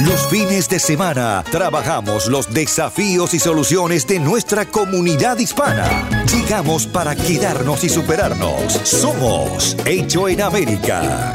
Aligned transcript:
Los 0.00 0.28
fines 0.28 0.66
de 0.70 0.78
semana 0.78 1.44
trabajamos 1.50 2.26
los 2.26 2.52
desafíos 2.54 3.34
y 3.34 3.38
soluciones 3.38 4.06
de 4.06 4.18
nuestra 4.18 4.64
comunidad 4.64 5.38
hispana. 5.38 6.08
Llegamos 6.24 6.86
para 6.86 7.14
quedarnos 7.14 7.84
y 7.84 7.90
superarnos. 7.90 8.72
Somos 8.82 9.76
Hecho 9.84 10.26
en 10.26 10.40
América. 10.40 11.34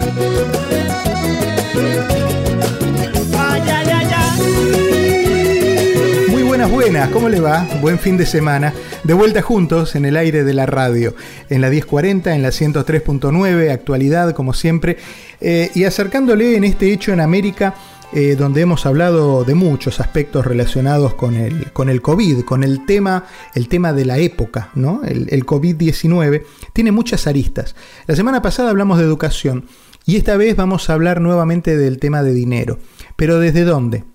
Muy 6.30 6.42
buenas, 6.42 6.72
buenas, 6.72 7.10
¿cómo 7.10 7.30
le 7.30 7.40
va? 7.40 7.68
Buen 7.82 8.00
fin 8.00 8.18
de 8.18 8.26
semana. 8.26 8.74
De 9.04 9.14
vuelta 9.14 9.44
juntos 9.44 9.96
en 9.96 10.06
el 10.06 10.18
aire 10.18 10.44
de 10.44 10.54
la 10.56 10.66
radio, 10.66 11.14
en 11.52 11.62
la 11.62 11.70
1040, 11.70 12.34
en 12.34 12.42
la 12.42 12.50
103.9, 12.50 13.72
actualidad 13.72 14.34
como 14.34 14.54
siempre, 14.54 14.98
eh, 15.40 15.70
y 15.76 15.84
acercándole 15.84 16.56
en 16.56 16.64
este 16.64 16.92
hecho 16.92 17.14
en 17.14 17.20
América. 17.20 17.76
Eh, 18.14 18.36
donde 18.36 18.62
hemos 18.62 18.86
hablado 18.86 19.44
de 19.44 19.56
muchos 19.56 20.00
aspectos 20.00 20.46
relacionados 20.46 21.16
con 21.16 21.36
el, 21.36 21.72
con 21.74 21.90
el 21.90 22.02
COVID, 22.02 22.46
con 22.46 22.64
el 22.64 22.86
tema, 22.86 23.26
el 23.56 23.68
tema 23.68 23.94
de 23.94 24.06
la 24.06 24.20
época, 24.20 24.70
¿no? 24.76 25.02
El, 25.04 25.28
el 25.32 25.46
COVID-19 25.46 26.44
tiene 26.72 26.92
muchas 26.92 27.28
aristas. 27.28 27.76
La 28.06 28.16
semana 28.16 28.42
pasada 28.42 28.70
hablamos 28.70 29.00
de 29.00 29.06
educación 29.06 29.66
y 30.06 30.18
esta 30.18 30.38
vez 30.38 30.56
vamos 30.56 30.90
a 30.90 30.94
hablar 30.94 31.20
nuevamente 31.20 31.78
del 31.78 31.98
tema 31.98 32.22
de 32.22 32.34
dinero. 32.34 32.80
Pero 33.16 33.40
¿desde 33.40 33.64
dónde? 33.64 34.06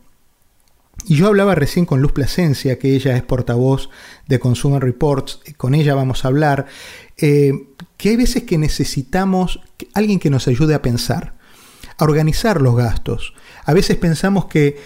Y 1.07 1.17
yo 1.17 1.27
hablaba 1.27 1.55
recién 1.55 1.87
con 1.87 2.01
Luz 2.01 2.13
Plasencia, 2.13 2.79
que 2.79 2.95
ella 2.95 3.17
es 3.17 3.23
portavoz 3.23 3.91
de 4.27 4.39
Consumer 4.39 4.83
Reports, 4.83 5.41
con 5.57 5.75
ella 5.75 5.95
vamos 5.95 6.25
a 6.25 6.29
hablar, 6.29 6.67
eh, 7.17 7.53
que 7.97 8.11
hay 8.11 8.17
veces 8.17 8.45
que 8.45 8.59
necesitamos 8.59 9.61
alguien 9.95 10.19
que 10.19 10.31
nos 10.31 10.47
ayude 10.47 10.75
a 10.75 10.83
pensar, 10.83 11.35
a 11.97 12.05
organizar 12.05 12.61
los 12.61 12.77
gastos. 12.77 13.35
A 13.65 13.75
veces 13.75 13.97
pensamos 13.97 14.47
que 14.47 14.79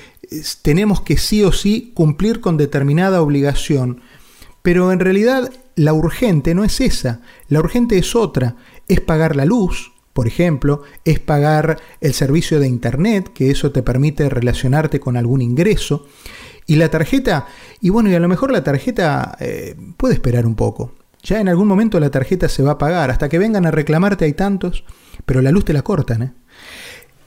tenemos 0.62 1.00
que 1.00 1.17
sí 1.17 1.42
o 1.42 1.53
sí 1.53 1.92
cumplir 1.94 2.41
con 2.41 2.56
determinada 2.56 3.22
obligación, 3.22 4.00
pero 4.62 4.92
en 4.92 5.00
realidad 5.00 5.50
la 5.77 5.92
urgente 5.92 6.55
no 6.55 6.64
es 6.64 6.80
esa, 6.80 7.20
la 7.48 7.61
urgente 7.61 7.98
es 7.98 8.14
otra, 8.14 8.56
es 8.89 9.00
pagar 9.00 9.36
la 9.36 9.45
luz, 9.45 9.92
por 10.14 10.28
ejemplo, 10.28 10.83
es 11.05 11.19
pagar 11.19 11.80
el 12.00 12.14
servicio 12.14 12.61
de 12.61 12.69
Internet, 12.69 13.33
que 13.34 13.50
eso 13.50 13.72
te 13.72 13.83
permite 13.83 14.28
relacionarte 14.28 15.00
con 15.00 15.17
algún 15.17 15.42
ingreso. 15.42 16.06
Y 16.67 16.77
la 16.77 16.89
tarjeta, 16.89 17.48
y 17.80 17.91
bueno, 17.91 18.08
y 18.08 18.14
a 18.14 18.20
lo 18.20 18.28
mejor 18.28 18.52
la 18.52 18.62
tarjeta 18.62 19.36
eh, 19.41 19.75
puede 19.97 20.14
esperar 20.14 20.47
un 20.47 20.55
poco. 20.55 20.95
Ya 21.25 21.41
en 21.41 21.48
algún 21.48 21.67
momento 21.67 21.98
la 21.98 22.11
tarjeta 22.11 22.48
se 22.48 22.62
va 22.62 22.72
a 22.72 22.78
pagar, 22.78 23.11
hasta 23.11 23.28
que 23.28 23.39
vengan 23.39 23.67
a 23.67 23.72
reclamarte 23.72 24.25
hay 24.25 24.34
tantos, 24.34 24.84
pero 25.27 25.42
la 25.42 25.50
luz 25.50 25.64
te 25.64 25.72
la 25.72 25.83
cortan. 25.83 26.22
¿eh? 26.22 26.33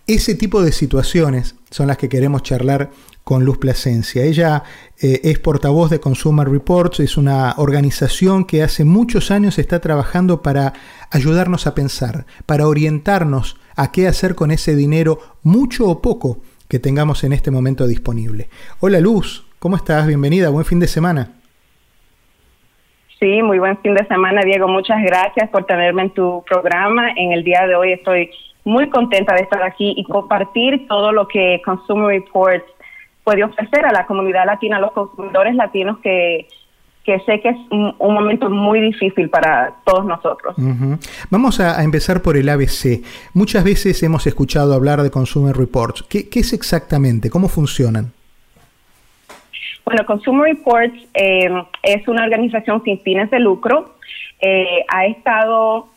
Ese 0.08 0.36
tipo 0.36 0.62
de 0.64 0.72
situaciones 0.72 1.60
son 1.70 1.88
las 1.88 1.98
que 1.98 2.08
queremos 2.08 2.42
charlar 2.42 2.92
con 3.26 3.44
Luz 3.44 3.58
Plasencia. 3.58 4.24
Ella 4.24 4.64
eh, 5.02 5.20
es 5.26 5.38
portavoz 5.38 5.90
de 5.90 6.00
Consumer 6.00 6.48
Reports, 6.48 7.02
es 7.02 7.18
una 7.18 7.56
organización 7.58 8.46
que 8.46 8.64
hace 8.64 8.86
muchos 8.86 9.32
años 9.32 9.60
está 9.60 9.82
trabajando 9.82 10.42
para 10.42 10.72
ayudarnos 11.12 11.68
a 11.68 11.76
pensar, 11.76 12.26
para 12.46 12.70
orientarnos 12.70 13.60
a 13.76 13.92
qué 13.92 14.08
hacer 14.08 14.34
con 14.34 14.52
ese 14.52 14.78
dinero, 14.78 15.20
mucho 15.44 15.90
o 15.90 16.02
poco, 16.02 16.38
que 16.70 16.80
tengamos 16.80 17.26
en 17.26 17.34
este 17.34 17.52
momento 17.52 17.86
disponible. 17.86 18.48
Hola 18.80 19.02
Luz, 19.02 19.46
¿cómo 19.60 19.76
estás? 19.76 20.08
Bienvenida, 20.08 20.48
buen 20.48 20.64
fin 20.64 20.80
de 20.80 20.88
semana. 20.88 21.34
Sí, 23.20 23.44
muy 23.44 23.60
buen 23.60 23.78
fin 23.80 23.94
de 23.94 24.08
semana, 24.08 24.40
Diego. 24.46 24.70
Muchas 24.70 25.04
gracias 25.04 25.50
por 25.50 25.66
tenerme 25.66 26.04
en 26.04 26.12
tu 26.12 26.46
programa. 26.50 27.10
En 27.18 27.34
el 27.34 27.44
día 27.44 27.68
de 27.68 27.76
hoy 27.76 27.92
estoy 27.92 28.30
muy 28.68 28.90
contenta 28.90 29.34
de 29.34 29.44
estar 29.44 29.64
aquí 29.64 29.94
y 29.96 30.04
compartir 30.04 30.88
todo 30.90 31.14
lo 31.14 31.28
que 31.28 31.62
Consumer 31.64 32.08
Reports 32.08 32.66
puede 33.24 33.44
ofrecer 33.44 33.86
a 33.86 33.94
la 33.94 34.06
comunidad 34.06 34.46
latina, 34.46 34.76
a 34.76 34.82
los 34.82 34.92
consumidores 34.92 35.56
latinos 35.56 36.00
que, 36.00 36.48
sé 37.06 37.40
que 37.40 37.50
es 37.50 37.58
un, 37.72 37.96
momento 38.00 38.50
muy 38.50 38.82
difícil 38.82 39.30
para 39.30 39.74
todos 39.86 40.06
nosotros. 40.06 40.56
Vamos 41.30 41.62
a, 41.62 41.82
empezar 41.82 42.22
por 42.22 42.36
el 42.36 42.50
ABC. 42.50 43.02
Muchas 43.34 43.64
veces 43.64 44.04
hemos 44.04 44.28
escuchado 44.28 44.74
hablar 44.74 45.02
de 45.02 45.12
Consumer 45.12 45.56
Reports. 45.56 46.04
¿Qué, 46.04 46.28
es 46.34 46.52
exactamente? 46.52 47.30
¿Cómo 47.30 47.48
funcionan? 47.48 48.12
Bueno, 49.86 50.06
Consumer 50.06 50.54
Reports 50.56 51.08
eh, 51.14 51.50
es 51.84 52.06
una 52.10 52.26
organización 52.26 52.84
sin 52.84 53.00
fines 53.00 53.32
de 53.32 53.40
lucro. 53.40 53.96
Eh, 54.42 54.84
ha 54.90 55.06
estado 55.06 55.88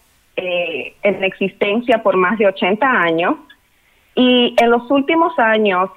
eh, 0.47 0.95
en 1.03 1.23
existencia 1.25 2.03
por 2.03 2.17
más 2.17 2.39
de 2.39 2.47
80 2.47 2.87
años 2.87 3.37
y 4.15 4.55
en 4.61 4.71
los 4.71 4.91
últimos 4.91 5.39
años, 5.39 5.91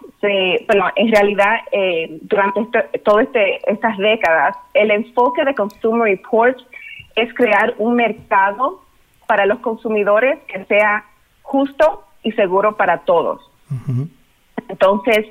bueno, 0.68 0.86
en 0.96 1.12
realidad 1.12 1.58
eh, 1.72 2.20
durante 2.22 2.62
este, 2.62 3.00
todas 3.00 3.26
este, 3.26 3.59
estas 3.70 3.98
décadas, 3.98 4.56
el 4.74 4.92
enfoque 4.92 5.44
de 5.44 5.56
Consumer 5.56 6.09
Reports 6.09 6.64
es 7.16 7.34
crear 7.34 7.74
un 7.80 7.96
mercado 7.96 8.81
para 9.28 9.46
los 9.46 9.59
consumidores 9.59 10.40
que 10.48 10.64
sea 10.66 11.06
justo 11.42 12.04
y 12.24 12.31
seguro 12.34 12.78
para 12.78 13.00
todos. 13.00 13.42
Entonces, 14.70 15.25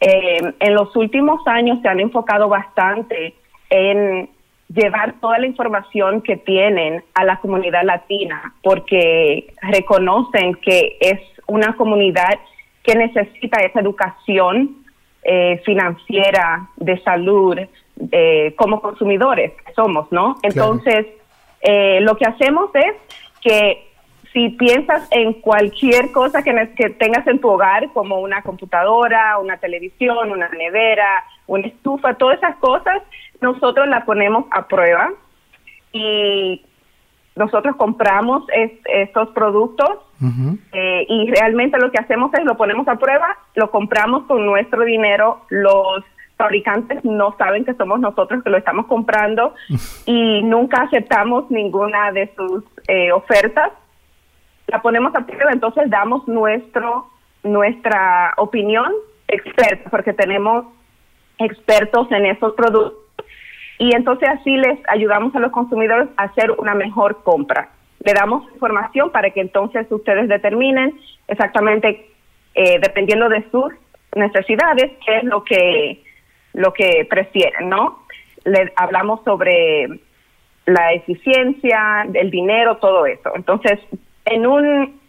eh, 0.00 0.54
en 0.58 0.74
los 0.74 0.94
últimos 0.96 1.40
años 1.46 1.78
se 1.82 1.88
han 1.88 2.00
enfocado 2.00 2.48
bastante 2.48 3.34
en 3.70 4.28
llevar 4.74 5.14
toda 5.20 5.38
la 5.38 5.46
información 5.46 6.20
que 6.20 6.36
tienen 6.36 7.04
a 7.14 7.24
la 7.24 7.36
comunidad 7.38 7.84
latina, 7.84 8.54
porque 8.62 9.52
reconocen 9.62 10.54
que 10.56 10.96
es 11.00 11.20
una 11.46 11.76
comunidad 11.76 12.38
que 12.82 12.94
necesita 12.94 13.60
esa 13.62 13.80
educación 13.80 14.84
eh, 15.22 15.62
financiera, 15.64 16.68
de 16.76 17.00
salud, 17.02 17.58
eh, 18.12 18.54
como 18.56 18.80
consumidores 18.80 19.52
que 19.64 19.72
somos, 19.72 20.10
¿no? 20.10 20.36
Entonces, 20.42 21.06
eh, 21.62 22.00
lo 22.02 22.16
que 22.16 22.26
hacemos 22.26 22.70
es 22.74 22.94
que 23.40 23.86
si 24.32 24.50
piensas 24.50 25.06
en 25.12 25.34
cualquier 25.34 26.10
cosa 26.10 26.42
que, 26.42 26.52
que 26.76 26.90
tengas 26.90 27.26
en 27.26 27.40
tu 27.40 27.48
hogar, 27.48 27.88
como 27.92 28.18
una 28.18 28.42
computadora, 28.42 29.38
una 29.38 29.56
televisión, 29.58 30.32
una 30.32 30.48
nevera, 30.48 31.24
una 31.46 31.68
estufa, 31.68 32.14
todas 32.14 32.38
esas 32.38 32.56
cosas, 32.56 33.00
nosotros 33.44 33.86
las 33.88 34.04
ponemos 34.04 34.46
a 34.50 34.66
prueba 34.66 35.12
y 35.92 36.64
nosotros 37.36 37.76
compramos 37.76 38.44
estos 38.84 39.28
productos 39.30 39.90
eh, 40.72 41.06
y 41.08 41.30
realmente 41.30 41.78
lo 41.78 41.90
que 41.90 41.98
hacemos 41.98 42.32
es 42.34 42.44
lo 42.44 42.56
ponemos 42.56 42.88
a 42.88 42.96
prueba, 42.96 43.36
lo 43.54 43.70
compramos 43.70 44.24
con 44.24 44.46
nuestro 44.46 44.84
dinero, 44.84 45.42
los 45.50 46.02
fabricantes 46.36 47.04
no 47.04 47.36
saben 47.36 47.64
que 47.64 47.74
somos 47.74 48.00
nosotros 48.00 48.42
que 48.42 48.50
lo 48.50 48.56
estamos 48.56 48.86
comprando 48.86 49.54
y 50.06 50.42
nunca 50.42 50.82
aceptamos 50.82 51.50
ninguna 51.50 52.12
de 52.12 52.32
sus 52.34 52.64
eh, 52.88 53.12
ofertas. 53.12 53.72
La 54.68 54.80
ponemos 54.80 55.14
a 55.14 55.26
prueba, 55.26 55.52
entonces 55.52 55.90
damos 55.90 56.26
nuestro 56.26 57.10
nuestra 57.42 58.32
opinión 58.38 58.90
experta, 59.28 59.90
porque 59.90 60.14
tenemos 60.14 60.64
expertos 61.38 62.10
en 62.10 62.24
esos 62.26 62.54
productos 62.54 63.03
y 63.78 63.94
entonces 63.94 64.28
así 64.28 64.56
les 64.56 64.78
ayudamos 64.88 65.34
a 65.34 65.40
los 65.40 65.52
consumidores 65.52 66.08
a 66.16 66.24
hacer 66.24 66.50
una 66.52 66.74
mejor 66.74 67.22
compra. 67.22 67.70
Le 68.04 68.12
damos 68.12 68.44
información 68.52 69.10
para 69.10 69.30
que 69.30 69.40
entonces 69.40 69.86
ustedes 69.90 70.28
determinen 70.28 70.94
exactamente, 71.26 72.10
eh, 72.54 72.78
dependiendo 72.80 73.28
de 73.28 73.44
sus 73.50 73.72
necesidades, 74.14 74.92
qué 75.04 75.18
es 75.18 75.24
lo 75.24 75.42
que, 75.42 76.02
lo 76.52 76.72
que 76.72 77.06
prefieren, 77.08 77.68
¿no? 77.68 78.04
Le 78.44 78.72
hablamos 78.76 79.24
sobre 79.24 79.88
la 80.66 80.92
eficiencia, 80.92 82.06
el 82.12 82.30
dinero, 82.30 82.76
todo 82.76 83.06
eso. 83.06 83.32
Entonces, 83.34 83.80
en 84.26 84.46
un 84.46 85.00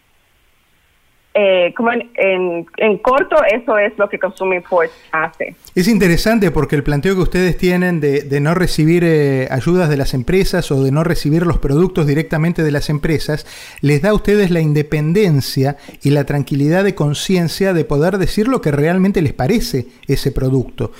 eh, 1.38 1.74
como 1.76 1.92
en, 1.92 2.66
en, 2.78 2.98
corto, 3.00 3.36
eso 3.44 3.78
es 3.78 3.92
lo 3.98 4.08
que 4.08 4.18
Consumer 4.18 4.62
Reports 4.62 4.94
hace. 5.12 5.54
Es 5.76 5.90
interesante 5.90 6.50
porque 6.50 6.78
el 6.78 6.84
planteo 6.84 7.14
que 7.14 7.22
ustedes 7.24 7.58
tienen 7.58 8.00
de, 8.00 8.22
de 8.22 8.40
no 8.40 8.54
recibir 8.54 9.04
eh, 9.04 9.50
ayudas 9.52 9.90
de 9.90 9.98
las 9.98 10.14
empresas 10.14 10.72
o 10.72 10.82
de 10.82 10.94
no 10.94 11.04
recibir 11.04 11.46
los 11.46 11.58
productos 11.58 12.08
directamente 12.08 12.64
de 12.64 12.72
las 12.72 12.90
empresas, 12.90 13.46
les 13.82 14.02
da 14.02 14.12
a 14.12 14.14
ustedes 14.14 14.50
la 14.50 14.62
independencia 14.62 15.76
y 16.02 16.12
la 16.12 16.24
tranquilidad 16.24 16.86
de 16.86 16.96
conciencia 16.96 17.74
de 17.74 17.84
poder 17.84 18.18
decir 18.18 18.48
lo 18.48 18.62
que 18.62 18.72
realmente 18.72 19.22
les 19.22 19.34
parece 19.34 19.88
ese 20.08 20.32
producto. 20.32 20.94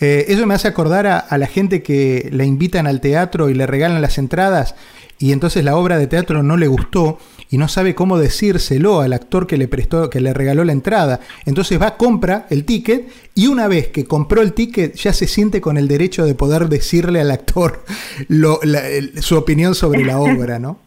Eh, 0.00 0.24
eso 0.28 0.46
me 0.46 0.54
hace 0.54 0.68
acordar 0.68 1.06
a, 1.06 1.18
a 1.18 1.36
la 1.36 1.46
gente 1.46 1.82
que 1.82 2.30
la 2.32 2.44
invitan 2.44 2.86
al 2.86 3.02
teatro 3.02 3.50
y 3.50 3.54
le 3.54 3.66
regalan 3.66 4.00
las 4.00 4.16
entradas 4.16 4.74
y 5.22 5.32
entonces 5.32 5.64
la 5.64 5.76
obra 5.76 5.98
de 5.98 6.08
teatro 6.08 6.42
no 6.42 6.56
le 6.56 6.66
gustó 6.66 7.18
y 7.52 7.58
no 7.58 7.68
sabe 7.68 7.94
cómo 7.94 8.16
decírselo 8.16 9.02
al 9.02 9.12
actor 9.12 9.46
que 9.46 9.58
le 9.58 9.68
prestó, 9.68 10.08
que 10.08 10.22
le 10.22 10.32
regaló 10.32 10.64
la 10.64 10.72
entrada. 10.72 11.20
Entonces 11.44 11.80
va, 11.80 11.98
compra 11.98 12.46
el 12.48 12.64
ticket 12.64 13.12
y 13.34 13.46
una 13.46 13.68
vez 13.68 13.88
que 13.88 14.06
compró 14.06 14.40
el 14.40 14.54
ticket 14.54 14.94
ya 14.94 15.12
se 15.12 15.26
siente 15.26 15.60
con 15.60 15.76
el 15.76 15.86
derecho 15.86 16.24
de 16.24 16.34
poder 16.34 16.70
decirle 16.70 17.20
al 17.20 17.30
actor 17.30 17.84
su 19.20 19.36
opinión 19.36 19.74
sobre 19.74 20.02
la 20.02 20.18
obra, 20.18 20.58
¿no? 20.58 20.78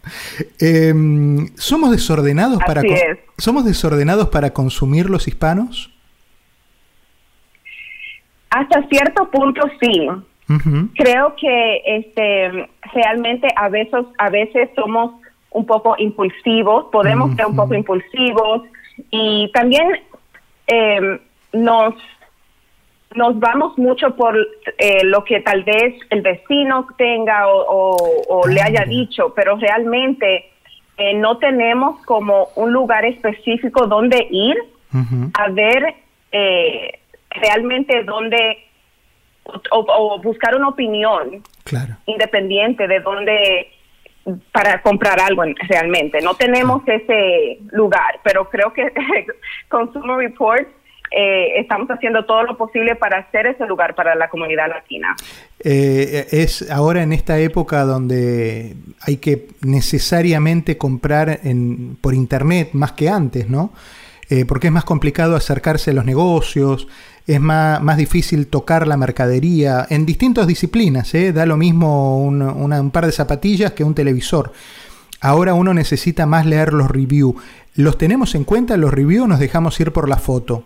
Em, 0.59 1.49
¿Somos 1.53 1.91
desordenados 1.91 2.57
para 2.65 2.81
somos 3.37 3.63
desordenados 3.63 4.29
para 4.29 4.51
consumir 4.51 5.07
los 5.07 5.27
hispanos? 5.27 5.93
Hasta 8.49 8.87
cierto 8.87 9.29
punto 9.29 9.61
sí. 9.79 10.07
Creo 10.95 11.35
que 11.39 11.81
este 11.85 12.69
realmente 12.91 13.47
a 13.55 13.69
veces 13.69 14.05
a 14.17 14.29
veces 14.31 14.69
somos 14.75 15.11
un 15.55 15.65
poco 15.65 15.95
impulsivos, 15.97 16.87
podemos 16.91 17.33
ser 17.35 17.45
un 17.45 17.55
poco 17.55 17.73
impulsivos. 17.73 18.63
Y 19.09 19.49
también 19.53 19.87
eh, 20.67 21.19
nos 21.53 21.95
nos 23.15 23.39
vamos 23.39 23.77
mucho 23.77 24.13
por 24.17 24.35
eh, 24.77 25.05
lo 25.05 25.23
que 25.23 25.39
tal 25.39 25.63
vez 25.63 25.95
el 26.09 26.21
vecino 26.21 26.85
tenga 26.97 27.47
o, 27.47 28.45
le 28.45 28.61
haya 28.61 28.83
dicho, 28.83 29.33
pero 29.33 29.55
realmente 29.55 30.51
eh, 30.97 31.13
no 31.13 31.37
tenemos 31.37 32.03
como 32.03 32.49
un 32.55 32.73
lugar 32.73 33.05
específico 33.05 33.87
donde 33.87 34.27
ir 34.29 34.57
a 35.33 35.47
ver 35.49 35.95
realmente 37.29 38.03
dónde 38.03 38.65
o, 39.71 40.19
buscar 40.21 40.53
una 40.55 40.69
opinión 40.69 41.41
independiente 42.05 42.85
de 42.85 42.99
dónde 42.99 43.74
para 44.51 44.81
comprar 44.81 45.19
algo 45.19 45.43
realmente. 45.67 46.21
No 46.21 46.33
tenemos 46.35 46.81
ese 46.87 47.59
lugar, 47.71 48.19
pero 48.23 48.49
creo 48.49 48.73
que 48.73 48.91
Consumer 49.69 50.17
Reports 50.17 50.69
eh, 51.11 51.59
estamos 51.59 51.87
haciendo 51.89 52.25
todo 52.25 52.43
lo 52.43 52.57
posible 52.57 52.95
para 52.95 53.19
hacer 53.19 53.45
ese 53.47 53.65
lugar 53.65 53.95
para 53.95 54.15
la 54.15 54.27
comunidad 54.29 54.67
latina. 54.67 55.15
Eh, 55.59 56.27
es 56.31 56.69
ahora 56.69 57.03
en 57.03 57.13
esta 57.13 57.37
época 57.39 57.83
donde 57.83 58.75
hay 59.01 59.17
que 59.17 59.47
necesariamente 59.61 60.77
comprar 60.77 61.39
en, 61.43 61.95
por 62.01 62.13
internet 62.13 62.69
más 62.73 62.93
que 62.93 63.09
antes, 63.09 63.49
¿no? 63.49 63.71
Eh, 64.29 64.45
porque 64.45 64.67
es 64.67 64.73
más 64.73 64.85
complicado 64.85 65.35
acercarse 65.35 65.91
a 65.91 65.93
los 65.93 66.03
negocios, 66.03 66.87
es 67.27 67.41
más, 67.41 67.81
más 67.81 67.97
difícil 67.97 68.47
tocar 68.47 68.87
la 68.87 68.97
mercadería 68.97 69.85
en 69.89 70.05
distintas 70.05 70.47
disciplinas. 70.47 71.13
¿eh? 71.15 71.33
Da 71.33 71.45
lo 71.45 71.57
mismo 71.57 72.19
un, 72.23 72.41
un 72.41 72.91
par 72.91 73.05
de 73.05 73.11
zapatillas 73.11 73.71
que 73.71 73.83
un 73.83 73.95
televisor. 73.95 74.51
Ahora 75.21 75.53
uno 75.53 75.73
necesita 75.73 76.25
más 76.25 76.45
leer 76.45 76.73
los 76.73 76.89
reviews. 76.89 77.35
¿Los 77.75 77.97
tenemos 77.97 78.35
en 78.35 78.43
cuenta 78.43 78.77
los 78.77 78.93
reviews 78.93 79.25
o 79.25 79.27
nos 79.27 79.39
dejamos 79.39 79.79
ir 79.79 79.91
por 79.91 80.07
la 80.07 80.17
foto? 80.17 80.65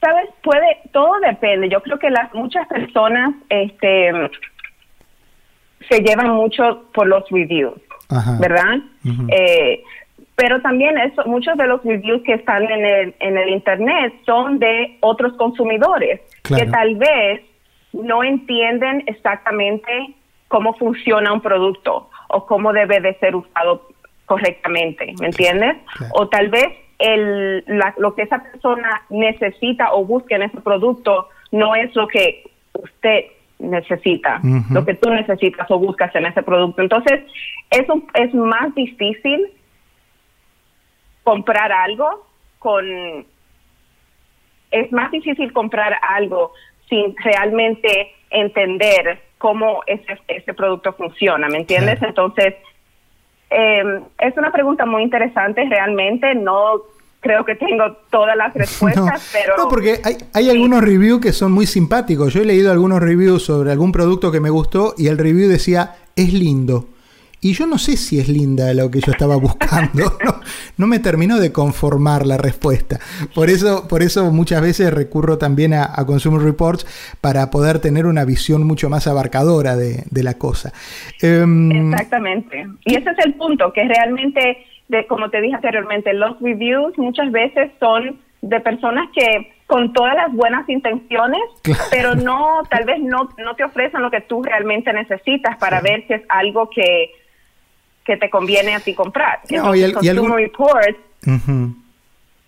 Sabes, 0.00 0.30
puede, 0.42 0.78
todo 0.92 1.12
depende. 1.20 1.68
Yo 1.68 1.80
creo 1.82 1.98
que 1.98 2.10
las 2.10 2.32
muchas 2.34 2.66
personas 2.66 3.34
este, 3.48 4.10
se 5.88 6.00
llevan 6.00 6.30
mucho 6.30 6.90
por 6.92 7.06
los 7.06 7.22
reviews, 7.30 7.74
¿verdad? 8.40 8.78
Pero 10.42 10.60
también 10.60 10.98
eso, 10.98 11.22
muchos 11.26 11.56
de 11.56 11.68
los 11.68 11.84
reviews 11.84 12.20
que 12.24 12.32
están 12.32 12.64
en 12.64 12.84
el, 12.84 13.14
en 13.20 13.38
el 13.38 13.48
Internet 13.50 14.12
son 14.26 14.58
de 14.58 14.98
otros 14.98 15.34
consumidores 15.34 16.20
que 16.42 16.66
tal 16.66 16.96
vez 16.96 17.42
no 17.92 18.24
entienden 18.24 19.04
exactamente 19.06 20.16
cómo 20.48 20.74
funciona 20.74 21.32
un 21.32 21.40
producto 21.40 22.10
o 22.28 22.44
cómo 22.44 22.72
debe 22.72 23.00
de 23.00 23.14
ser 23.20 23.36
usado 23.36 23.88
correctamente, 24.26 25.14
¿me 25.20 25.26
entiendes? 25.26 25.76
O 26.14 26.26
tal 26.26 26.48
vez 26.48 26.70
el, 26.98 27.64
lo 27.98 28.16
que 28.16 28.22
esa 28.22 28.42
persona 28.42 29.02
necesita 29.10 29.92
o 29.92 30.04
busca 30.04 30.34
en 30.34 30.42
ese 30.42 30.60
producto 30.60 31.28
no 31.52 31.76
es 31.76 31.94
lo 31.94 32.08
que 32.08 32.50
usted 32.82 33.26
necesita, 33.60 34.40
lo 34.72 34.84
que 34.84 34.94
tú 34.94 35.08
necesitas 35.08 35.70
o 35.70 35.78
buscas 35.78 36.12
en 36.16 36.26
ese 36.26 36.42
producto. 36.42 36.82
Entonces, 36.82 37.20
eso 37.70 38.02
es 38.14 38.34
más 38.34 38.74
difícil 38.74 39.46
comprar 41.22 41.72
algo 41.72 42.26
con... 42.58 43.26
Es 44.70 44.90
más 44.90 45.10
difícil 45.10 45.52
comprar 45.52 45.94
algo 46.02 46.52
sin 46.88 47.14
realmente 47.16 48.12
entender 48.30 49.20
cómo 49.38 49.82
ese, 49.86 50.18
ese 50.28 50.54
producto 50.54 50.92
funciona, 50.94 51.48
¿me 51.48 51.58
entiendes? 51.58 52.00
Entonces, 52.02 52.54
eh, 53.50 54.00
es 54.18 54.36
una 54.36 54.50
pregunta 54.50 54.86
muy 54.86 55.02
interesante 55.02 55.64
realmente, 55.68 56.34
no 56.34 56.82
creo 57.20 57.44
que 57.44 57.54
tengo 57.54 57.96
todas 58.10 58.36
las 58.36 58.54
respuestas, 58.54 59.30
pero... 59.32 59.56
No, 59.56 59.68
porque 59.68 60.00
hay, 60.04 60.16
hay 60.32 60.50
algunos 60.50 60.82
reviews 60.82 61.20
que 61.20 61.32
son 61.32 61.52
muy 61.52 61.66
simpáticos. 61.66 62.32
Yo 62.32 62.42
he 62.42 62.44
leído 62.44 62.72
algunos 62.72 63.00
reviews 63.00 63.44
sobre 63.44 63.72
algún 63.72 63.92
producto 63.92 64.32
que 64.32 64.40
me 64.40 64.50
gustó 64.50 64.94
y 64.96 65.08
el 65.08 65.18
review 65.18 65.48
decía, 65.48 65.96
es 66.16 66.32
lindo. 66.32 66.86
Y 67.44 67.54
yo 67.54 67.66
no 67.66 67.76
sé 67.76 67.96
si 67.96 68.20
es 68.20 68.28
linda 68.28 68.72
lo 68.72 68.88
que 68.88 69.00
yo 69.00 69.10
estaba 69.10 69.36
buscando. 69.36 70.04
No, 70.78 70.86
me 70.86 70.98
terminó 70.98 71.38
de 71.38 71.52
conformar 71.52 72.26
la 72.26 72.38
respuesta. 72.38 72.98
Por 73.34 73.50
eso, 73.50 73.86
por 73.88 74.02
eso 74.02 74.32
muchas 74.32 74.60
veces 74.62 74.92
recurro 74.92 75.38
también 75.38 75.74
a, 75.74 75.94
Consumer 76.06 76.40
Reports 76.40 76.86
para 77.20 77.50
poder 77.50 77.78
tener 77.78 78.06
una 78.06 78.24
visión 78.24 78.66
mucho 78.66 78.88
más 78.88 79.06
abarcadora 79.06 79.76
de, 79.76 80.22
la 80.22 80.34
cosa. 80.38 80.72
Em, 81.20 81.92
Exactamente. 81.92 82.66
Y 82.84 82.96
ese 82.96 83.10
es 83.10 83.18
el 83.24 83.34
punto, 83.34 83.72
que 83.72 83.84
realmente, 83.84 84.64
de, 84.88 85.06
como 85.06 85.30
te 85.30 85.40
dije 85.40 85.54
anteriormente, 85.54 86.14
los 86.14 86.40
reviews 86.40 86.96
muchas 86.96 87.30
veces 87.30 87.70
son 87.78 88.18
de 88.40 88.60
personas 88.60 89.08
que 89.14 89.52
con 89.66 89.92
todas 89.92 90.14
las 90.14 90.32
buenas 90.32 90.68
intenciones, 90.68 91.40
pero 91.90 92.14
no, 92.14 92.62
tal 92.70 92.84
vez 92.84 93.00
no, 93.00 93.28
no 93.38 93.54
te 93.54 93.64
ofrecen 93.64 94.02
lo 94.02 94.10
que 94.10 94.22
tú 94.22 94.42
realmente 94.42 94.92
necesitas 94.92 95.56
para 95.58 95.80
ver 95.80 96.06
si 96.06 96.14
es 96.14 96.22
algo 96.28 96.68
que 96.70 97.21
que 98.04 98.16
te 98.16 98.30
conviene 98.30 98.74
a 98.74 98.80
ti 98.80 98.94
comprar. 98.94 99.40
No, 99.50 99.74
y 99.74 99.82
el, 99.82 99.92
Consumer 99.92 100.36
Report 100.36 100.96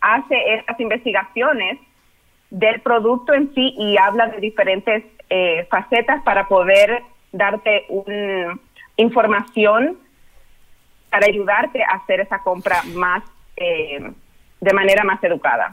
hace 0.00 0.54
estas 0.54 0.80
investigaciones 0.80 1.78
del 2.50 2.80
producto 2.80 3.32
en 3.34 3.52
sí 3.54 3.75
y 3.78 3.96
habla 3.96 4.28
de 4.28 4.38
diferentes 4.38 5.04
eh, 5.30 5.66
facetas 5.70 6.23
para 6.23 6.46
poder 6.46 7.02
darte 7.32 7.84
una 7.88 8.58
información 8.96 9.99
para 11.11 11.26
ayudarte 11.26 11.82
a 11.82 11.96
hacer 11.96 12.20
esa 12.20 12.40
compra 12.40 12.82
más 12.94 13.23
eh, 13.56 14.11
de 14.61 14.73
manera 14.73 15.04
más 15.04 15.23
educada. 15.23 15.70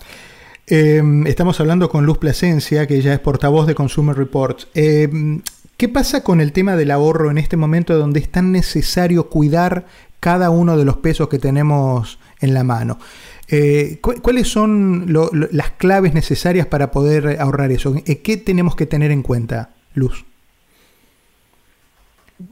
Em, 0.67 1.25
estamos 1.27 1.59
hablando 1.59 1.89
con 1.89 2.05
Luz 2.05 2.17
Plasencia, 2.17 2.88
que 2.88 2.95
ella 2.95 3.13
es 3.13 3.19
portavoz 3.19 3.67
de 3.67 3.75
Consumer 3.75 4.15
Reports. 4.15 4.69
Em, 4.73 5.41
¿Qué 5.81 5.89
pasa 5.89 6.23
con 6.23 6.41
el 6.41 6.53
tema 6.53 6.75
del 6.75 6.91
ahorro 6.91 7.31
en 7.31 7.39
este 7.39 7.57
momento 7.57 7.97
donde 7.97 8.19
es 8.19 8.31
tan 8.31 8.51
necesario 8.51 9.29
cuidar 9.29 9.85
cada 10.19 10.51
uno 10.51 10.77
de 10.77 10.85
los 10.85 10.97
pesos 10.97 11.27
que 11.27 11.39
tenemos 11.39 12.19
en 12.39 12.53
la 12.53 12.63
mano? 12.63 13.00
Eh, 13.50 14.00
¿Cuáles 14.00 14.47
son 14.47 15.11
las 15.51 15.71
claves 15.71 16.13
necesarias 16.13 16.67
para 16.67 16.91
poder 16.91 17.41
ahorrar 17.41 17.71
eso? 17.71 17.95
Eh, 18.05 18.21
¿Qué 18.21 18.38
tenemos 18.38 18.75
que 18.75 18.85
tener 18.85 19.09
en 19.09 19.23
cuenta, 19.23 19.69
Luz? 19.95 20.23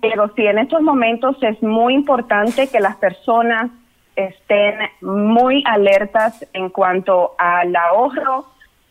Pero 0.02 0.34
sí, 0.36 0.48
en 0.48 0.58
estos 0.58 0.82
momentos 0.82 1.38
es 1.44 1.62
muy 1.62 1.94
importante 1.94 2.66
que 2.66 2.80
las 2.80 2.96
personas 2.96 3.70
estén 4.16 4.74
muy 5.02 5.64
alertas 5.68 6.48
en 6.54 6.70
cuanto 6.70 7.36
al 7.38 7.76
ahorro, 7.76 8.48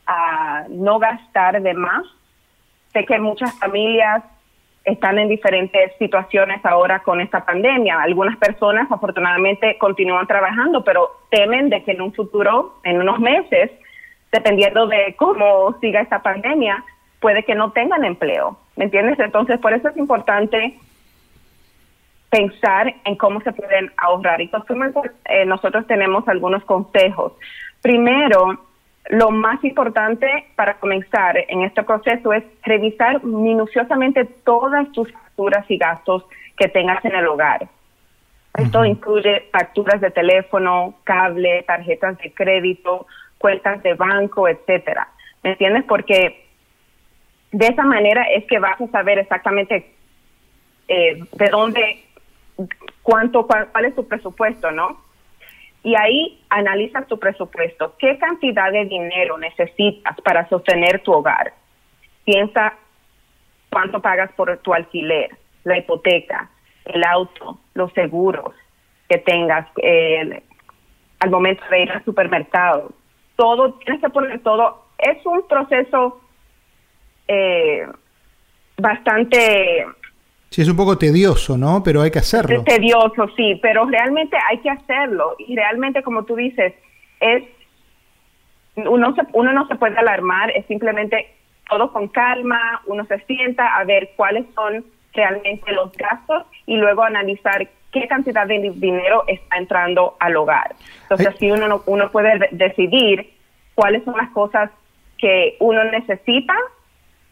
a 0.07 0.65
no 0.71 1.01
gastar 1.01 1.61
de 1.61 1.75
más 1.75 2.05
Que 3.07 3.19
muchas 3.19 3.59
familias 3.59 4.23
están 4.85 5.19
en 5.19 5.29
diferentes 5.29 5.93
situaciones 5.99 6.65
ahora 6.65 7.01
con 7.01 7.21
esta 7.21 7.45
pandemia. 7.45 8.01
Algunas 8.01 8.37
personas 8.39 8.91
afortunadamente 8.91 9.77
continúan 9.79 10.27
trabajando, 10.27 10.83
pero 10.83 11.11
temen 11.31 11.69
de 11.69 11.83
que 11.85 11.93
en 11.93 12.01
un 12.01 12.13
futuro, 12.13 12.77
en 12.85 13.01
unos 13.01 13.21
meses, 13.21 13.71
dependiendo 14.33 14.87
de 14.87 15.15
cómo 15.17 15.77
siga 15.81 16.01
esta 16.01 16.23
pandemia, 16.23 16.85
puede 17.21 17.43
que 17.45 17.55
no 17.55 17.73
tengan 17.73 18.05
empleo. 18.05 18.59
¿Me 18.77 18.85
entiendes? 18.85 19.19
Entonces, 19.19 19.59
por 19.59 19.73
eso 19.73 19.89
es 19.89 19.97
importante 19.97 20.79
pensar 22.31 22.95
en 23.05 23.17
cómo 23.17 23.41
se 23.41 23.53
pueden 23.53 23.91
ahorrar. 23.97 24.41
Y 24.41 24.51
eh, 25.25 25.45
nosotros 25.47 25.87
tenemos 25.87 26.27
algunos 26.29 26.65
consejos. 26.65 27.33
Primero, 27.83 28.59
lo 29.09 29.31
más 29.31 29.63
importante 29.65 30.47
para 30.55 30.79
comenzar 30.79 31.37
en 31.49 31.63
este 31.63 31.83
proceso 31.83 32.33
es 32.33 32.45
revisar 32.63 33.25
minuciosamente 33.25 34.25
todas 34.45 34.91
tus 34.93 35.11
facturas 35.13 35.65
y 35.71 35.79
gastos 35.79 36.25
que 36.57 36.69
tengas 36.69 37.05
en 37.05 37.15
el 37.15 37.27
hogar. 37.27 37.69
Esto 38.55 38.85
incluye 38.85 39.49
facturas 39.53 40.01
de 40.01 40.11
teléfono, 40.11 40.95
cable, 41.05 41.63
tarjetas 41.63 42.19
de 42.19 42.33
crédito, 42.33 43.07
cuentas 43.39 43.83
de 43.83 43.95
banco, 43.95 44.49
etcétera. 44.49 45.09
¿Me 45.43 45.51
entiendes? 45.51 45.85
Porque 45.85 46.45
de 47.53 47.67
esa 47.67 47.85
manera 47.85 48.25
es 48.25 48.45
que 48.47 48.59
vas 48.59 48.81
a 48.81 48.87
saber 48.89 49.19
exactamente 49.19 49.93
eh, 50.89 51.23
de 51.33 51.49
dónde, 51.51 52.05
cuánto, 53.03 53.47
cuál, 53.47 53.85
es 53.85 53.95
tu 53.95 54.07
presupuesto, 54.07 54.71
¿no? 54.71 55.01
Y 55.89 55.95
ahí 55.97 56.39
analiza 56.51 57.07
tu 57.07 57.19
presupuesto. 57.19 57.95
¿Qué 57.99 58.19
cantidad 58.19 58.71
de 58.71 58.85
dinero 58.85 59.39
necesitas 59.39 60.21
para 60.21 60.47
sostener 60.51 61.01
tu 61.01 61.15
hogar? 61.15 61.55
Piensa 62.27 62.75
cuánto 63.71 64.03
pagas 64.03 64.31
por 64.33 64.55
tu 64.59 64.75
alquiler, 64.75 65.31
la 65.65 65.79
hipoteca, 65.79 66.51
el 66.85 67.03
auto, 67.05 67.59
los 67.73 67.91
seguros 67.95 68.55
que 69.09 69.17
tengas 69.17 69.67
eh, 69.79 70.43
al 71.21 71.31
momento 71.31 71.63
de 71.71 71.85
ir 71.85 71.91
al 71.91 72.05
supermercado. 72.05 72.93
Todo, 73.37 73.73
tienes 73.77 74.03
que 74.03 74.11
poner 74.11 74.41
todo. 74.41 74.85
Es 74.99 75.25
un 75.25 75.49
proceso 75.49 76.21
eh, 77.29 77.89
bastante... 78.77 79.87
Sí, 80.51 80.63
es 80.63 80.69
un 80.69 80.77
poco 80.77 80.97
tedioso, 80.97 81.59
¿no? 81.59 81.83
Pero 81.83 82.03
hay 82.03 82.11
que 82.11 82.19
hacerlo. 82.19 82.63
Tedioso, 82.65 83.29
sí, 83.37 83.59
pero 83.61 83.85
realmente 83.85 84.37
hay 84.49 84.59
que 84.59 84.71
hacerlo. 84.71 85.37
Y 85.39 85.55
realmente, 85.55 86.03
como 86.03 86.25
tú 86.25 86.37
dices, 86.37 86.75
es 87.21 87.45
uno, 88.77 89.15
uno 89.33 89.53
no 89.53 89.67
se 89.67 89.77
puede 89.77 89.97
alarmar, 89.99 90.51
es 90.51 90.65
simplemente 90.67 91.35
todo 91.69 91.93
con 91.93 92.09
calma, 92.09 92.81
uno 92.87 93.05
se 93.05 93.19
sienta 93.21 93.77
a 93.77 93.85
ver 93.85 94.11
cuáles 94.17 94.47
son 94.55 94.85
realmente 95.13 95.73
los 95.73 95.93
gastos 95.93 96.45
y 96.67 96.77
luego 96.77 97.03
analizar 97.03 97.69
qué 97.93 98.07
cantidad 98.07 98.47
de 98.47 98.73
dinero 98.75 99.25
está 99.27 99.57
entrando 99.57 100.17
al 100.21 100.37
hogar. 100.37 100.75
Entonces, 101.03 101.27
así 101.27 101.51
uno, 101.51 101.83
uno 101.87 102.11
puede 102.11 102.49
decidir 102.53 103.33
cuáles 103.75 104.05
son 104.05 104.17
las 104.17 104.31
cosas 104.31 104.71
que 105.19 105.57
uno 105.61 105.85
necesita, 105.85 106.55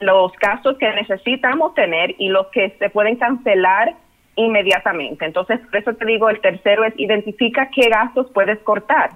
los 0.00 0.32
gastos 0.40 0.76
que 0.78 0.90
necesitamos 0.92 1.74
tener 1.74 2.14
y 2.18 2.28
los 2.28 2.46
que 2.48 2.76
se 2.78 2.90
pueden 2.90 3.16
cancelar 3.16 3.94
inmediatamente. 4.36 5.24
Entonces, 5.24 5.60
por 5.60 5.76
eso 5.76 5.94
te 5.94 6.04
digo, 6.04 6.28
el 6.28 6.40
tercero 6.40 6.84
es 6.84 6.94
identifica 6.98 7.70
qué 7.74 7.88
gastos 7.88 8.26
puedes 8.32 8.58
cortar 8.60 9.10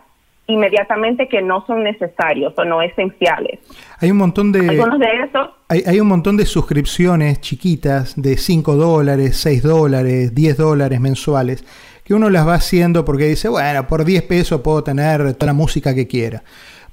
inmediatamente 0.51 1.29
que 1.29 1.43
no 1.43 1.65
son 1.67 1.85
necesarios 1.85 2.53
o 2.57 2.65
no 2.65 2.83
esenciales. 2.83 3.61
Hay 3.99 4.11
un 4.11 4.17
montón 4.17 4.53
de... 4.53 4.69
Algunos 4.69 4.99
de 4.99 5.07
esos... 5.25 5.51
Hay, 5.69 5.85
hay 5.87 6.01
un 6.01 6.09
montón 6.09 6.37
de 6.37 6.45
suscripciones 6.45 7.41
chiquitas 7.41 8.21
de 8.21 8.37
5 8.37 8.75
dólares, 8.75 9.37
6 9.37 9.63
dólares, 9.63 10.35
10 10.35 10.57
dólares 10.57 11.01
mensuales, 11.01 11.65
que 12.05 12.15
uno 12.15 12.31
las 12.31 12.47
va 12.47 12.55
haciendo 12.55 13.05
porque 13.05 13.27
dice, 13.27 13.49
bueno, 13.49 13.87
por 13.87 14.05
10 14.05 14.25
pesos 14.25 14.61
puedo 14.63 14.83
tener 14.83 15.35
toda 15.35 15.47
la 15.47 15.53
música 15.53 15.95
que 15.95 16.09
quiera. 16.09 16.43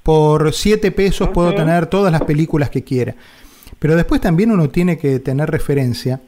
Por 0.02 0.52
7 0.52 0.92
pesos 0.92 1.28
puedo 1.30 1.52
tener 1.54 1.86
todas 1.86 2.12
las 2.12 2.22
películas 2.22 2.70
que 2.70 2.84
quiera. 2.84 3.14
Pero 3.78 3.96
después 3.96 4.20
también 4.20 4.50
uno 4.50 4.70
tiene 4.70 4.98
que 4.98 5.18
tener 5.20 5.50
referencia 5.50 6.20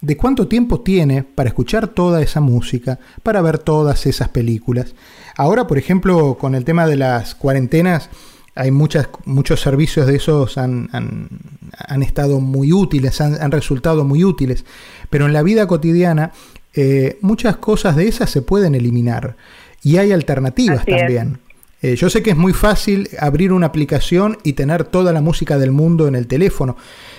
de 0.00 0.16
cuánto 0.16 0.48
tiempo 0.48 0.80
tiene 0.80 1.22
para 1.22 1.48
escuchar 1.48 1.88
toda 1.88 2.20
esa 2.22 2.40
música, 2.40 2.98
para 3.22 3.40
ver 3.40 3.58
todas 3.58 4.06
esas 4.06 4.28
películas. 4.28 4.94
Ahora, 5.36 5.66
por 5.66 5.78
ejemplo, 5.78 6.36
con 6.38 6.54
el 6.54 6.64
tema 6.64 6.86
de 6.86 6.96
las 6.96 7.34
cuarentenas, 7.34 8.10
hay 8.54 8.70
muchas, 8.70 9.08
muchos 9.24 9.60
servicios 9.60 10.06
de 10.06 10.16
esos 10.16 10.58
han, 10.58 10.88
han, 10.92 12.02
estado 12.02 12.38
muy 12.40 12.72
útiles, 12.72 13.20
han, 13.20 13.50
resultado 13.50 14.04
muy 14.04 14.24
útiles, 14.24 14.64
pero 15.10 15.26
en 15.26 15.32
la 15.32 15.42
vida 15.42 15.66
cotidiana 15.66 16.32
eh, 16.74 17.18
muchas 17.20 17.56
cosas 17.56 17.96
de 17.96 18.06
esas 18.06 18.30
se 18.30 18.42
pueden 18.42 18.74
eliminar 18.74 19.36
y 19.82 19.96
hay 19.96 20.12
alternativas 20.12 20.84
también. 20.86 21.40
Eh, 21.84 21.96
yo 21.96 22.08
sé 22.08 22.22
que 22.22 22.30
es 22.30 22.36
muy 22.38 22.54
fácil 22.54 23.10
abrir 23.20 23.52
una 23.52 23.66
aplicación 23.66 24.38
y 24.42 24.54
tener 24.54 24.84
toda 24.84 25.12
la 25.12 25.20
música 25.20 25.58
del 25.58 25.70
mundo 25.70 26.08
en 26.08 26.14
el 26.14 26.26
teléfono, 26.26 26.78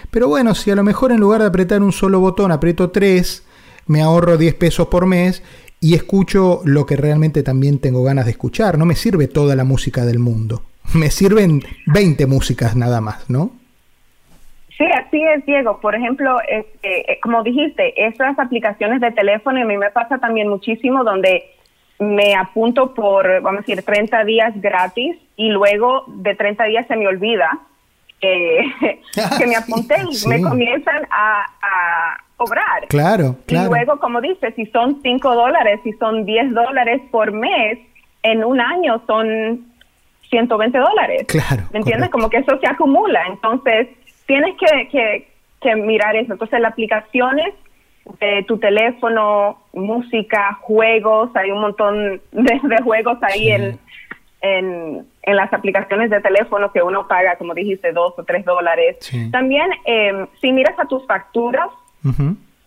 pero 0.09 0.27
bueno, 0.27 0.55
si 0.55 0.71
a 0.71 0.75
lo 0.75 0.81
mejor 0.81 1.11
en 1.11 1.19
lugar 1.19 1.41
de 1.41 1.47
apretar 1.47 1.83
un 1.83 1.91
solo 1.91 2.19
botón 2.19 2.51
aprieto 2.51 2.89
tres, 2.89 3.47
me 3.85 4.01
ahorro 4.01 4.37
10 4.39 4.55
pesos 4.55 4.87
por 4.87 5.05
mes 5.05 5.43
y 5.79 5.93
escucho 5.93 6.61
lo 6.65 6.87
que 6.87 6.95
realmente 6.95 7.43
también 7.43 7.77
tengo 7.77 8.03
ganas 8.03 8.25
de 8.25 8.31
escuchar. 8.31 8.79
No 8.79 8.87
me 8.87 8.95
sirve 8.95 9.27
toda 9.27 9.55
la 9.55 9.65
música 9.65 10.03
del 10.03 10.17
mundo. 10.17 10.63
Me 10.95 11.11
sirven 11.11 11.61
20 11.85 12.25
músicas 12.25 12.75
nada 12.75 13.01
más, 13.01 13.29
¿no? 13.29 13.51
Sí, 14.79 14.85
así 14.85 15.21
es, 15.21 15.45
Diego. 15.45 15.79
Por 15.79 15.93
ejemplo, 15.93 16.39
este, 16.49 17.11
eh, 17.11 17.19
como 17.21 17.43
dijiste, 17.43 17.93
esas 18.03 18.39
aplicaciones 18.39 18.99
de 18.99 19.11
teléfono, 19.11 19.61
a 19.61 19.65
mí 19.65 19.77
me 19.77 19.91
pasa 19.91 20.17
también 20.17 20.47
muchísimo 20.47 21.03
donde 21.03 21.43
me 21.99 22.35
apunto 22.35 22.93
por, 22.93 23.41
vamos 23.41 23.59
a 23.59 23.61
decir, 23.61 23.83
30 23.83 24.25
días 24.25 24.53
gratis 24.61 25.17
y 25.35 25.49
luego 25.49 26.03
de 26.07 26.35
30 26.35 26.63
días 26.65 26.87
se 26.87 26.95
me 26.95 27.07
olvida 27.07 27.49
que 29.37 29.47
me 29.47 29.55
apunté 29.55 29.95
y 30.09 30.27
me 30.27 30.41
comienzan 30.41 31.07
a, 31.11 31.45
cobrar. 32.37 32.87
Claro, 32.89 33.37
claro. 33.45 33.67
Y 33.67 33.69
luego, 33.69 33.97
como 33.99 34.19
dices, 34.19 34.53
si 34.57 34.65
son 34.65 34.99
5 35.01 35.35
dólares, 35.35 35.79
si 35.85 35.93
son 35.93 36.25
10 36.25 36.53
dólares 36.53 37.01
por 37.09 37.31
mes, 37.31 37.79
en 38.23 38.43
un 38.43 38.59
año 38.59 39.01
son 39.07 39.65
120 40.29 40.77
dólares. 40.77 41.25
Claro. 41.27 41.63
¿Me 41.71 41.79
entiendes? 41.79 42.09
Como 42.09 42.29
que 42.29 42.39
eso 42.39 42.59
se 42.59 42.67
acumula. 42.67 43.23
Entonces, 43.27 43.87
tienes 44.25 44.53
que, 44.57 45.27
que, 45.61 45.75
mirar 45.77 46.17
eso. 46.17 46.33
Entonces, 46.33 46.59
las 46.59 46.73
aplicaciones 46.73 47.53
de 48.19 48.43
tu 48.47 48.57
teléfono, 48.57 49.57
música, 49.73 50.59
juegos, 50.61 51.31
hay 51.35 51.51
un 51.51 51.61
montón 51.61 52.21
de, 52.31 52.81
juegos 52.83 53.17
ahí 53.23 53.51
en, 53.51 53.79
en, 54.41 55.05
en, 55.23 55.35
las 55.35 55.51
aplicaciones 55.51 56.09
de 56.09 56.21
teléfono 56.21 56.71
que 56.71 56.81
uno 56.81 57.07
paga, 57.07 57.35
como 57.37 57.53
dijiste, 57.53 57.91
dos 57.91 58.13
o 58.17 58.23
tres 58.23 58.45
dólares. 58.45 58.97
También, 59.31 59.69
eh, 59.85 60.27
si 60.39 60.51
miras 60.51 60.77
a 60.79 60.85
tus 60.85 61.05
facturas 61.07 61.69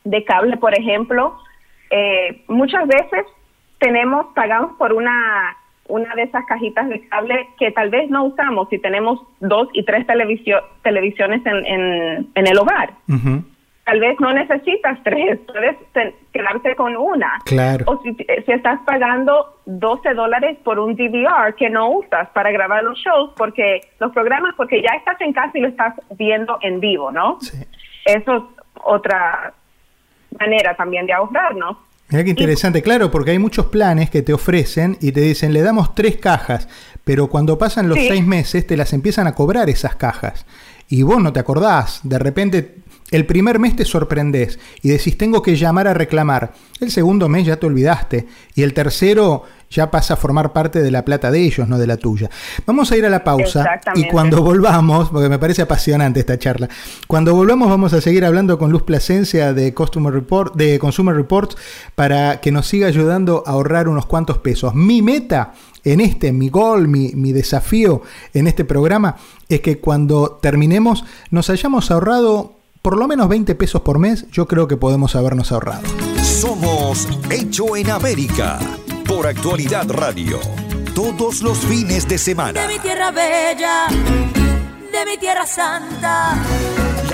de 0.05 0.25
cable, 0.25 0.57
por 0.57 0.77
ejemplo, 0.77 1.39
eh, 1.91 2.43
muchas 2.49 2.87
veces 2.89 3.25
tenemos, 3.79 4.27
pagamos 4.35 4.73
por 4.77 4.93
una 4.93 5.57
una 5.89 6.15
de 6.15 6.25
esas 6.25 6.45
cajitas 6.45 6.87
de 6.91 7.09
cable 7.09 7.49
que 7.59 7.71
tal 7.71 7.89
vez 7.89 8.11
no 8.11 8.25
usamos 8.25 8.69
si 8.69 8.79
tenemos 8.79 9.21
dos 9.41 9.69
y 9.73 9.85
tres 9.85 10.07
televisiones 10.07 11.47
en, 11.47 11.65
en, 11.65 12.29
en 12.35 12.47
el 12.47 12.59
hogar 12.59 12.93
tal 13.89 14.01
vez 14.01 14.21
no 14.21 14.35
necesitas 14.35 14.99
tres, 15.03 15.39
puedes 15.47 15.77
quedarte 16.31 16.77
con 16.77 16.95
una. 16.95 17.39
Claro. 17.47 17.87
O 17.89 18.03
si, 18.03 18.15
si, 18.15 18.53
estás 18.53 18.79
pagando 18.85 19.61
12 19.65 20.13
dólares 20.13 20.59
por 20.63 20.79
un 20.79 20.95
DVR 20.95 21.55
que 21.57 21.71
no 21.71 21.93
usas 21.93 22.29
para 22.35 22.51
grabar 22.51 22.85
los 22.85 22.99
shows, 22.99 23.31
porque 23.35 23.81
los 23.99 24.13
programas, 24.13 24.55
porque 24.59 24.83
ya 24.83 24.91
estás 24.91 25.19
en 25.23 25.33
casa 25.33 25.53
y 25.55 25.63
lo 25.63 25.69
estás 25.69 25.95
viendo 26.19 26.59
en 26.61 26.81
vivo, 26.81 27.11
¿no? 27.11 27.39
Sí. 27.41 27.57
Eso 28.05 28.37
es 28.37 28.43
otra 28.85 29.55
manera 30.39 30.75
también 30.75 31.07
de 31.07 31.15
ahorrar, 31.15 31.57
¿no? 31.57 31.79
Mira 32.11 32.25
qué 32.25 32.31
interesante, 32.31 32.83
claro, 32.83 33.11
porque 33.11 33.31
hay 33.31 33.39
muchos 33.39 33.67
planes 33.67 34.11
que 34.11 34.21
te 34.21 34.35
ofrecen 34.35 34.99
y 35.01 35.13
te 35.13 35.21
dicen, 35.21 35.55
le 35.55 35.63
damos 35.63 35.95
tres 35.95 36.19
cajas, 36.19 36.69
pero 37.05 37.29
cuando 37.29 37.57
pasan 37.57 37.89
los 37.89 37.99
seis 37.99 38.27
meses 38.27 38.67
te 38.67 38.77
las 38.77 38.93
empiezan 38.93 39.27
a 39.27 39.35
cobrar 39.35 39.71
esas 39.71 39.97
cajas. 39.97 40.45
Y 40.91 41.03
vos 41.03 41.23
no 41.23 41.33
te 41.35 41.41
acordás, 41.41 42.01
de 42.03 42.19
repente 42.19 42.77
el 43.11 43.27
primer 43.27 43.59
mes 43.59 43.75
te 43.77 43.85
sorprendes 43.85 44.59
y 44.83 44.91
decís 44.91 45.17
tengo 45.17 45.43
que 45.43 45.57
llamar 45.57 45.89
a 45.89 45.95
reclamar. 45.95 46.53
El 46.81 46.91
segundo 46.91 47.29
mes 47.29 47.47
ya 47.47 47.57
te 47.57 47.67
olvidaste 47.67 48.27
y 48.55 48.63
el 48.63 48.75
tercero 48.75 49.45
ya 49.71 49.91
pasa 49.91 50.15
a 50.15 50.17
formar 50.17 50.53
parte 50.53 50.83
de 50.83 50.91
la 50.91 51.05
plata 51.05 51.31
de 51.31 51.41
ellos, 51.41 51.69
no 51.69 51.79
de 51.79 51.87
la 51.87 51.97
tuya. 51.97 52.31
Vamos 52.67 52.91
a 52.91 52.97
ir 52.97 53.05
a 53.05 53.11
la 53.11 53.25
pausa 53.25 53.81
y 53.95 54.09
cuando 54.09 54.43
volvamos, 54.43 55.11
porque 55.11 55.29
me 55.29 55.39
parece 55.39 55.63
apasionante 55.63 56.21
esta 56.21 56.39
charla, 56.39 56.69
cuando 57.07 57.35
volvamos 57.35 57.69
vamos 57.69 57.93
a 57.93 58.01
seguir 58.01 58.25
hablando 58.25 58.59
con 58.59 58.71
Luz 58.71 58.83
Plasencia 58.83 59.53
de 59.53 59.75
Customer 59.75 60.13
Report, 60.13 60.55
de 60.55 60.79
Consumer 60.79 61.15
Reports, 61.15 61.57
para 61.95 62.41
que 62.41 62.53
nos 62.53 62.67
siga 62.67 62.87
ayudando 62.87 63.43
a 63.47 63.51
ahorrar 63.51 63.89
unos 63.89 64.07
cuantos 64.07 64.39
pesos. 64.39 64.75
Mi 64.75 65.03
meta 65.03 65.53
en 65.85 66.01
este, 66.01 66.33
mi 66.33 66.49
gol, 66.49 66.89
mi, 66.89 67.13
mi 67.15 67.33
desafío 67.33 68.03
en 68.35 68.47
este 68.47 68.65
programa 68.65 69.17
es 69.49 69.61
que 69.61 69.79
cuando 69.79 70.39
terminemos 70.43 71.05
nos 71.31 71.51
hayamos 71.51 71.91
ahorrado 71.91 72.58
por 72.89 72.97
lo 72.97 73.07
menos 73.07 73.29
20 73.29 73.55
pesos 73.55 73.83
por 73.83 73.99
mes, 73.99 74.25
yo 74.33 74.49
creo 74.49 74.67
que 74.67 74.79
podemos 74.79 75.15
habernos 75.15 75.53
ahorrado. 75.53 75.83
Somos 76.23 77.07
Hecho 77.29 77.77
en 77.77 77.91
América 77.91 78.59
por 79.07 79.27
Actualidad 79.27 79.91
Radio. 79.91 80.41
Todos 80.95 81.43
los 81.43 81.59
fines 81.59 82.09
de 82.09 82.17
semana. 82.17 82.63
De 82.63 82.67
mi 82.67 82.79
tierra 82.79 83.11
bella, 83.11 83.89
de 83.91 85.05
mi 85.05 85.19
tierra 85.19 85.47
santa 85.47 86.43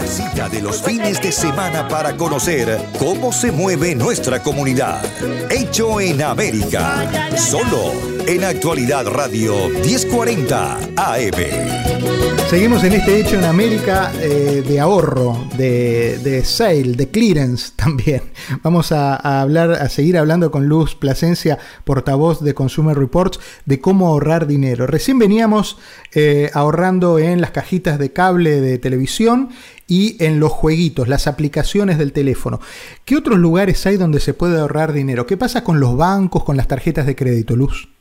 cita 0.07 0.49
de 0.49 0.61
los 0.61 0.83
fines 0.83 1.21
de 1.21 1.33
semana 1.33 1.89
para 1.89 2.17
conocer 2.17 2.79
cómo 2.99 3.33
se 3.33 3.51
mueve 3.51 3.95
nuestra 3.95 4.43
comunidad. 4.43 5.03
Hecho 5.51 6.01
en 6.01 6.23
América. 6.23 7.37
Solo 7.37 8.14
en 8.27 8.45
Actualidad 8.45 9.07
Radio 9.07 9.69
1040 9.69 10.79
AM. 10.97 11.85
Seguimos 12.49 12.85
en 12.85 12.93
este 12.93 13.21
hecho 13.21 13.37
en 13.37 13.45
América 13.45 14.13
eh, 14.21 14.63
de 14.67 14.81
ahorro, 14.81 15.47
de, 15.57 16.19
de, 16.19 16.45
sale, 16.45 16.93
de 16.93 17.11
clearance 17.11 17.73
también. 17.77 18.23
Vamos 18.63 18.93
a, 18.93 19.17
hablar, 19.41 19.73
a 19.73 19.89
seguir 19.89 20.17
hablando 20.17 20.51
con 20.51 20.67
Luz 20.67 20.95
Plasencia, 20.95 21.59
portavoz 21.85 22.41
de 22.41 22.55
Consumer 22.55 22.97
Reports, 22.97 23.41
de 23.67 23.81
cómo 23.81 24.09
ahorrar 24.09 24.47
dinero. 24.47 24.87
Recién 24.87 25.19
veníamos 25.19 25.79
eh, 26.15 26.51
ahorrando 26.55 27.19
en 27.19 27.41
las 27.41 27.51
cajitas 27.51 27.99
de 27.99 28.13
cable 28.13 28.61
de 28.61 28.79
televisión 28.79 29.51
y 29.87 30.23
en 30.25 30.41
los 30.41 30.53
jueguitos, 30.53 31.09
las 31.09 31.27
aplicaciones 31.27 31.99
del 31.99 32.13
teléfono. 32.13 32.61
¿Qué 33.05 33.17
otros 33.17 33.39
lugares 33.39 33.85
hay 33.87 33.97
donde 33.97 34.21
se 34.21 34.33
puede 34.33 34.59
ahorrar 34.59 34.93
dinero? 34.93 35.27
¿Qué 35.27 35.37
pasa 35.37 35.65
con 35.65 35.81
los 35.81 35.97
bancos, 35.97 36.45
con 36.45 36.57
las 36.57 36.69
tarjetas 36.69 37.07
de 37.07 37.17
crédito, 37.17 37.57
Luz? 37.57 37.94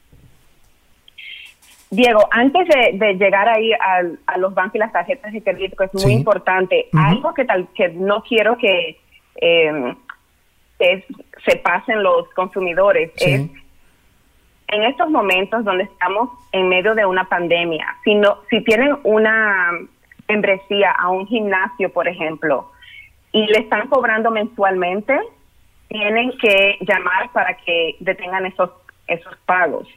Diego, 1.96 2.28
antes 2.32 2.68
de, 2.68 3.14
llegar 3.16 3.48
ahí 3.48 3.72
a, 3.74 4.38
los 4.38 4.54
bancos 4.54 4.76
y 4.76 4.80
las 4.80 4.92
tarjetas 4.92 5.32
de 5.32 5.42
crédito, 5.42 5.76
que 5.78 5.86
es 5.86 6.06
muy 6.06 6.14
importante, 6.14 6.88
algo 6.94 7.34
que, 7.34 7.46
tal, 7.46 7.68
que 7.76 7.90
no 7.90 8.24
quiero 8.24 8.58
que 8.58 8.98
eh, 9.36 9.96
se 11.46 11.56
pasen 11.58 12.04
los 12.04 12.28
consumidores 12.34 13.12
es 13.18 13.50
en 14.74 14.84
estos 14.84 15.10
momentos 15.10 15.64
donde 15.64 15.84
estamos 15.84 16.30
en 16.52 16.68
medio 16.68 16.96
de 16.96 17.06
una 17.06 17.26
pandemia, 17.26 17.86
si, 18.04 18.20
si 18.50 18.62
tienen 18.64 18.98
una 19.04 19.72
membresía 20.28 20.92
a 20.92 21.10
un 21.10 21.28
gimnasio, 21.28 21.92
por 21.94 22.08
ejemplo, 22.08 22.72
y 23.32 23.46
le 23.46 23.60
están 23.60 23.88
cobrando 23.88 24.32
mensualmente, 24.32 25.16
tienen 25.90 26.32
que 26.40 26.78
llamar 26.82 27.32
para 27.34 27.56
que 27.58 27.96
detengan 28.00 28.48
esos, 28.48 28.72
esos 29.08 29.36
pagos. 29.46 29.88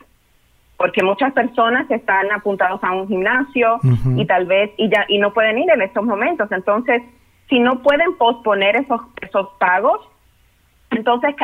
Porque 0.77 1.03
muchas 1.03 1.33
personas 1.33 1.91
están 1.91 2.31
apuntados 2.33 2.83
a 2.85 2.93
un 2.93 3.09
gimnasio 3.09 3.81
y 4.17 4.27
tal 4.27 4.47
vez 4.47 4.71
y 4.77 4.91
ya 4.91 5.07
y 5.09 5.19
no 5.19 5.33
pueden 5.33 5.59
ir 5.59 5.71
en 5.71 5.83
estos 5.83 6.05
momentos. 6.05 6.53
Entonces, 6.53 7.03
si 7.49 7.59
no 7.61 7.83
pueden 7.83 8.15
posponer 8.17 8.77
esos 8.77 9.01
esos 9.23 9.49
pagos, 9.59 10.01
entonces 10.91 11.35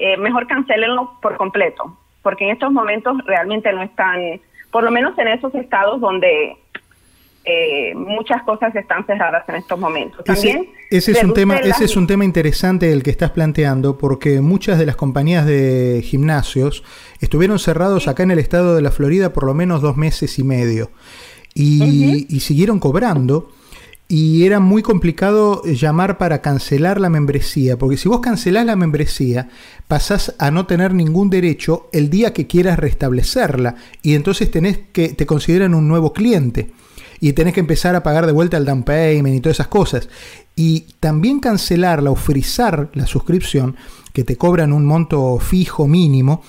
eh, 0.00 0.16
mejor 0.18 0.46
cancelenlo 0.46 1.18
por 1.22 1.36
completo 1.36 1.96
porque 2.28 2.44
en 2.44 2.50
estos 2.50 2.72
momentos 2.72 3.16
realmente 3.24 3.72
no 3.72 3.82
están, 3.82 4.40
por 4.70 4.84
lo 4.84 4.90
menos 4.90 5.16
en 5.18 5.28
esos 5.28 5.54
estados 5.54 5.98
donde 6.00 6.58
eh, 7.48 7.94
muchas 7.94 8.42
cosas 8.42 8.74
están 8.74 9.06
cerradas 9.06 9.48
en 9.48 9.54
estos 9.56 9.78
momentos. 9.78 10.22
También 10.24 10.68
ese, 10.90 11.12
es 11.12 11.24
un 11.24 11.32
tema, 11.32 11.56
ese 11.56 11.84
es 11.84 11.96
un 11.96 12.06
tema 12.06 12.24
interesante 12.24 12.92
el 12.92 13.02
que 13.02 13.10
estás 13.10 13.30
planteando, 13.30 13.96
porque 13.96 14.40
muchas 14.40 14.78
de 14.78 14.84
las 14.84 14.96
compañías 14.96 15.46
de 15.46 16.02
gimnasios 16.04 16.84
estuvieron 17.20 17.58
cerrados 17.58 18.06
acá 18.06 18.22
en 18.22 18.32
el 18.32 18.38
estado 18.38 18.76
de 18.76 18.82
la 18.82 18.90
Florida 18.90 19.32
por 19.32 19.44
lo 19.44 19.54
menos 19.54 19.80
dos 19.80 19.96
meses 19.96 20.38
y 20.38 20.44
medio 20.44 20.90
y, 21.54 22.26
y 22.28 22.40
siguieron 22.40 22.78
cobrando 22.80 23.50
y 24.08 24.44
era 24.44 24.58
muy 24.58 24.82
complicado 24.82 25.62
llamar 25.64 26.16
para 26.16 26.40
cancelar 26.40 26.98
la 26.98 27.10
membresía, 27.10 27.76
porque 27.78 27.98
si 27.98 28.08
vos 28.08 28.20
cancelás 28.20 28.64
la 28.64 28.74
membresía, 28.74 29.50
pasás 29.86 30.34
a 30.38 30.50
no 30.50 30.66
tener 30.66 30.94
ningún 30.94 31.28
derecho 31.28 31.90
el 31.92 32.08
día 32.08 32.32
que 32.32 32.46
quieras 32.46 32.78
restablecerla, 32.78 33.76
y 34.02 34.14
entonces 34.14 34.50
tenés 34.50 34.80
que, 34.92 35.10
te 35.10 35.26
consideran 35.26 35.74
un 35.74 35.88
nuevo 35.88 36.14
cliente, 36.14 36.70
y 37.20 37.32
tenés 37.32 37.54
que 37.54 37.60
empezar 37.60 37.94
a 37.94 38.02
pagar 38.02 38.26
de 38.26 38.32
vuelta 38.32 38.56
el 38.56 38.64
down 38.64 38.82
payment 38.82 39.36
y 39.36 39.40
todas 39.40 39.56
esas 39.56 39.68
cosas. 39.68 40.08
Y 40.56 40.86
también 41.00 41.40
cancelarla 41.40 42.10
o 42.10 42.16
frizar 42.16 42.90
la 42.94 43.06
suscripción, 43.06 43.76
que 44.12 44.24
te 44.24 44.36
cobran 44.36 44.72
un 44.72 44.86
monto 44.86 45.38
fijo 45.38 45.86
mínimo, 45.86 46.42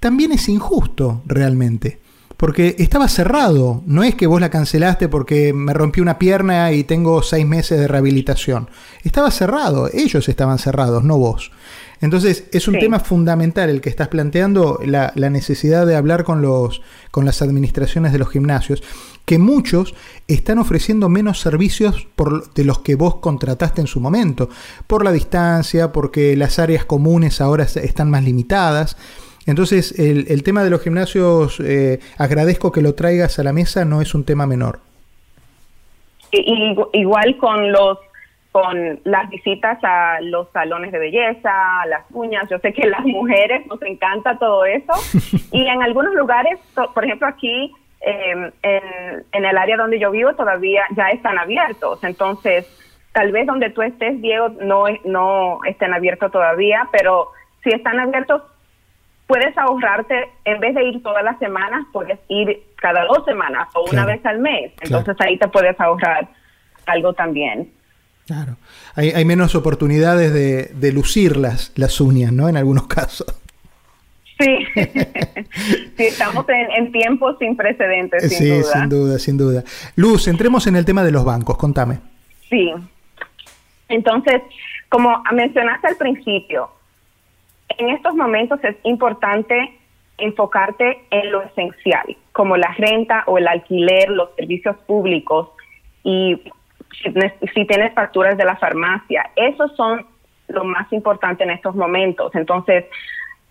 también 0.00 0.32
es 0.32 0.48
injusto 0.48 1.22
realmente 1.26 2.00
porque 2.38 2.76
estaba 2.78 3.08
cerrado. 3.08 3.82
No 3.84 4.04
es 4.04 4.14
que 4.14 4.28
vos 4.28 4.40
la 4.40 4.48
cancelaste 4.48 5.08
porque 5.08 5.52
me 5.52 5.74
rompí 5.74 6.00
una 6.00 6.18
pierna 6.18 6.72
y 6.72 6.84
tengo 6.84 7.22
seis 7.22 7.44
meses 7.44 7.78
de 7.80 7.88
rehabilitación. 7.88 8.70
Estaba 9.02 9.30
cerrado, 9.30 9.90
ellos 9.92 10.28
estaban 10.28 10.58
cerrados, 10.58 11.04
no 11.04 11.18
vos. 11.18 11.50
Entonces 12.00 12.44
es 12.52 12.68
un 12.68 12.78
tema 12.78 13.00
fundamental 13.00 13.68
el 13.68 13.80
que 13.80 13.90
estás 13.90 14.06
planteando, 14.06 14.78
la, 14.84 15.12
necesidad 15.16 15.84
de 15.84 15.96
hablar 15.96 16.22
con, 16.22 16.40
los, 16.40 16.80
con 17.10 17.24
las 17.24 17.42
administraciones 17.42 18.12
de 18.12 18.20
los 18.20 18.30
gimnasios, 18.30 18.84
que 19.28 19.38
muchos 19.38 19.94
están 20.26 20.58
ofreciendo 20.58 21.10
menos 21.10 21.38
servicios 21.38 22.06
por, 22.16 22.50
de 22.54 22.64
los 22.64 22.78
que 22.78 22.94
vos 22.94 23.16
contrataste 23.16 23.82
en 23.82 23.86
su 23.86 24.00
momento, 24.00 24.48
por 24.86 25.04
la 25.04 25.12
distancia, 25.12 25.92
porque 25.92 26.34
las 26.34 26.58
áreas 26.58 26.86
comunes 26.86 27.42
ahora 27.42 27.64
están 27.64 28.10
más 28.10 28.24
limitadas. 28.24 28.96
Entonces, 29.46 29.98
el, 29.98 30.42
tema 30.44 30.64
de 30.64 30.70
los 30.70 30.80
gimnasios, 30.80 31.60
eh, 31.60 32.00
agradezco 32.16 32.72
que 32.72 32.80
lo 32.80 32.94
traigas 32.94 33.38
a 33.38 33.42
la 33.42 33.52
mesa, 33.52 33.84
no 33.84 34.00
es 34.00 34.14
un 34.14 34.24
tema 34.24 34.46
menor. 34.46 34.80
igual 36.32 37.36
con 37.36 37.70
los 37.70 37.98
con 38.50 38.98
las 39.04 39.28
visitas 39.28 39.78
a 39.84 40.20
los 40.22 40.50
salones 40.52 40.90
de 40.90 40.98
belleza, 40.98 41.82
a 41.82 41.86
las 41.86 42.02
uñas, 42.10 42.48
yo 42.50 42.58
sé 42.60 42.72
que 42.72 42.86
las 42.86 43.04
mujeres 43.04 43.66
nos 43.66 43.80
encanta 43.82 44.38
todo 44.38 44.64
eso 44.64 44.94
y 45.52 45.66
en 45.66 45.82
algunos 45.82 46.14
lugares, 46.14 46.58
por 46.94 47.04
ejemplo 47.04 47.28
aquí 47.28 47.70
em, 48.00 48.50
en, 48.62 49.24
en 49.32 49.44
el 49.44 49.58
área 49.58 49.76
donde 49.76 49.98
yo 49.98 50.10
vivo 50.10 50.34
todavía 50.34 50.82
ya 50.96 51.08
están 51.08 51.38
abiertos, 51.38 52.02
entonces 52.04 52.66
tal 53.12 53.32
vez 53.32 53.46
donde 53.46 53.70
tú 53.70 53.82
estés, 53.82 54.20
Diego, 54.20 54.48
no, 54.60 54.84
no 55.04 55.60
estén 55.66 55.92
abiertos 55.92 56.30
todavía, 56.30 56.88
pero 56.92 57.30
si 57.64 57.70
están 57.70 57.98
abiertos 57.98 58.42
puedes 59.26 59.56
ahorrarte, 59.58 60.30
en 60.44 60.58
vez 60.58 60.74
de 60.74 60.84
ir 60.84 61.02
todas 61.02 61.22
las 61.22 61.38
semanas, 61.38 61.84
puedes 61.92 62.18
ir 62.28 62.62
cada 62.76 63.04
dos 63.04 63.24
semanas 63.24 63.68
o 63.74 63.84
una 63.90 64.06
vez 64.06 64.24
al 64.24 64.38
mes. 64.38 64.72
Entonces 64.80 65.14
ahí 65.20 65.38
te 65.38 65.46
puedes 65.48 65.78
ahorrar 65.78 66.28
algo 66.86 67.12
también. 67.12 67.70
Claro. 68.26 68.56
Hay, 68.94 69.10
hay 69.10 69.24
menos 69.24 69.54
oportunidades 69.54 70.32
de, 70.32 70.64
de, 70.74 70.92
lucir 70.92 71.36
las, 71.36 71.72
las 71.76 72.00
uñas, 72.00 72.32
¿no? 72.32 72.48
En 72.48 72.56
algunos 72.56 72.86
casos. 72.88 73.26
Sí, 74.38 74.66
sí 75.96 76.04
estamos 76.04 76.46
en, 76.48 76.92
tiempos 76.92 77.36
sin 77.38 77.56
precedentes, 77.56 78.28
sin 78.28 78.38
sí, 78.38 78.48
duda. 78.50 78.72
sin 78.72 78.88
duda, 78.88 79.18
sin 79.18 79.38
duda. 79.38 79.64
Luz, 79.96 80.28
entremos 80.28 80.66
en 80.66 80.76
el 80.76 80.84
tema 80.84 81.02
de 81.02 81.10
los 81.10 81.24
bancos, 81.24 81.56
contame. 81.56 81.98
Sí. 82.48 82.72
Entonces, 83.88 84.42
como 84.88 85.22
mencionaste 85.32 85.88
al 85.88 85.96
principio, 85.96 86.70
en 87.78 87.90
estos 87.90 88.14
momentos 88.14 88.60
es 88.62 88.76
importante 88.84 89.78
enfocarte 90.18 91.04
en 91.10 91.32
lo 91.32 91.42
esencial, 91.42 92.16
como 92.32 92.56
la 92.56 92.72
renta 92.78 93.24
o 93.26 93.38
el 93.38 93.48
alquiler, 93.48 94.10
los 94.10 94.34
servicios 94.36 94.76
públicos 94.86 95.48
y 96.02 96.40
si, 97.02 97.66
tienes 97.66 97.94
facturas 97.94 98.36
de 98.36 98.44
la 98.44 98.56
farmacia. 98.56 99.30
Esos 99.36 99.74
son 99.76 100.06
lo 100.48 100.64
más 100.64 100.92
importante 100.92 101.44
en 101.44 101.50
estos 101.50 101.74
momentos. 101.74 102.34
Entonces, 102.34 102.86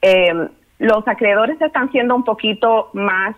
eh, 0.02 0.50
los 0.80 1.08
acreedores 1.08 1.60
están 1.62 1.92
siendo 1.92 2.16
un 2.16 2.24
poquito 2.24 2.90
más 2.94 3.36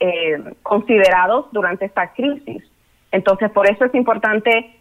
eh, 0.00 0.54
considerados 0.62 1.46
durante 1.52 1.84
esta 1.84 2.12
crisis. 2.12 2.62
Entonces, 3.10 3.50
por 3.50 3.68
eso 3.68 3.84
es 3.84 3.94
importante 3.94 4.74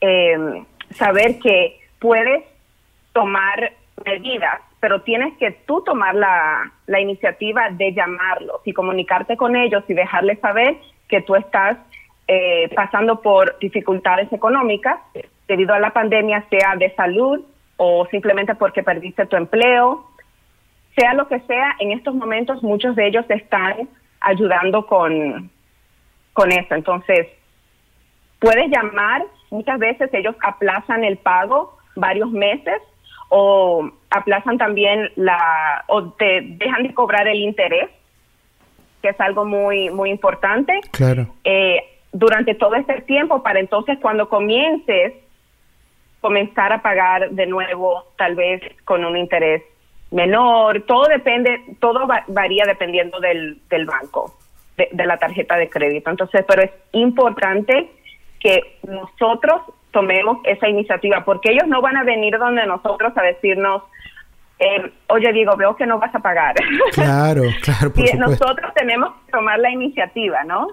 eh, 0.00 0.64
saber 0.90 1.38
que 1.38 1.80
puedes 1.98 2.44
tomar 3.12 3.72
medidas, 4.04 4.60
pero 4.80 5.02
tienes 5.02 5.36
que 5.38 5.52
tú 5.66 5.82
tomar 5.82 6.14
la, 6.14 6.72
la 6.86 7.00
iniciativa 7.00 7.70
de 7.70 7.92
llamarlos 7.92 8.60
y 8.64 8.72
comunicarte 8.72 9.36
con 9.36 9.56
ellos 9.56 9.84
y 9.88 9.94
dejarles 9.94 10.40
saber 10.40 10.76
que 11.08 11.22
tú 11.22 11.36
estás 11.36 11.78
eh, 12.26 12.70
pasando 12.74 13.20
por 13.20 13.58
dificultades 13.58 14.32
económicas 14.32 14.98
debido 15.46 15.74
a 15.74 15.78
la 15.78 15.90
pandemia, 15.90 16.44
sea 16.48 16.74
de 16.76 16.94
salud 16.94 17.44
o 17.76 18.06
simplemente 18.06 18.54
porque 18.54 18.82
perdiste 18.82 19.26
tu 19.26 19.36
empleo, 19.36 20.06
sea 20.96 21.14
lo 21.14 21.28
que 21.28 21.40
sea, 21.40 21.76
en 21.80 21.92
estos 21.92 22.14
momentos 22.14 22.62
muchos 22.62 22.94
de 22.96 23.08
ellos 23.08 23.24
están 23.28 23.88
ayudando 24.20 24.86
con, 24.86 25.50
con 26.32 26.52
eso. 26.52 26.74
Entonces, 26.74 27.28
puedes 28.38 28.70
llamar, 28.70 29.24
muchas 29.50 29.78
veces 29.78 30.12
ellos 30.12 30.36
aplazan 30.42 31.04
el 31.04 31.16
pago 31.16 31.76
varios 31.96 32.30
meses 32.30 32.80
o 33.28 33.90
aplazan 34.10 34.58
también 34.58 35.10
la 35.16 35.84
o 35.88 36.10
te 36.12 36.40
dejan 36.42 36.82
de 36.82 36.94
cobrar 36.94 37.26
el 37.26 37.38
interés 37.38 37.88
que 39.02 39.08
es 39.08 39.20
algo 39.20 39.44
muy 39.44 39.90
muy 39.90 40.10
importante 40.10 40.80
claro 40.90 41.28
eh, 41.44 41.82
durante 42.12 42.54
todo 42.54 42.74
este 42.74 43.00
tiempo 43.02 43.42
para 43.42 43.60
entonces 43.60 43.98
cuando 44.00 44.28
comiences 44.28 45.14
comenzar 46.20 46.72
a 46.72 46.82
pagar 46.82 47.30
de 47.30 47.46
nuevo 47.46 48.04
tal 48.16 48.34
vez 48.34 48.62
con 48.84 49.04
un 49.04 49.16
interés 49.16 49.62
menor 50.14 50.82
todo 50.82 51.04
depende 51.04 51.60
todo 51.80 52.06
varía 52.28 52.64
dependiendo 52.66 53.20
del, 53.20 53.58
del 53.68 53.84
banco 53.84 54.38
de, 54.76 54.88
de 54.92 55.06
la 55.06 55.18
tarjeta 55.18 55.56
de 55.56 55.68
crédito. 55.68 56.10
Entonces 56.10 56.44
pero 56.48 56.62
es 56.62 56.70
importante 56.92 57.90
que 58.40 58.78
nosotros 58.86 59.62
tomemos 59.90 60.38
esa 60.44 60.68
iniciativa, 60.68 61.24
porque 61.24 61.52
ellos 61.52 61.66
no 61.66 61.80
van 61.80 61.96
a 61.96 62.04
venir 62.04 62.36
donde 62.36 62.66
nosotros 62.66 63.12
a 63.16 63.22
decirnos, 63.22 63.82
eh, 64.58 64.92
oye 65.08 65.32
Diego, 65.32 65.56
veo 65.56 65.74
que 65.74 65.86
no 65.86 65.98
vas 65.98 66.14
a 66.14 66.20
pagar. 66.20 66.54
Claro, 66.92 67.42
claro. 67.60 67.92
Por 67.92 68.08
y 68.08 68.12
nosotros 68.16 68.72
tenemos 68.76 69.10
que 69.26 69.32
tomar 69.32 69.58
la 69.58 69.70
iniciativa, 69.70 70.44
¿no? 70.44 70.68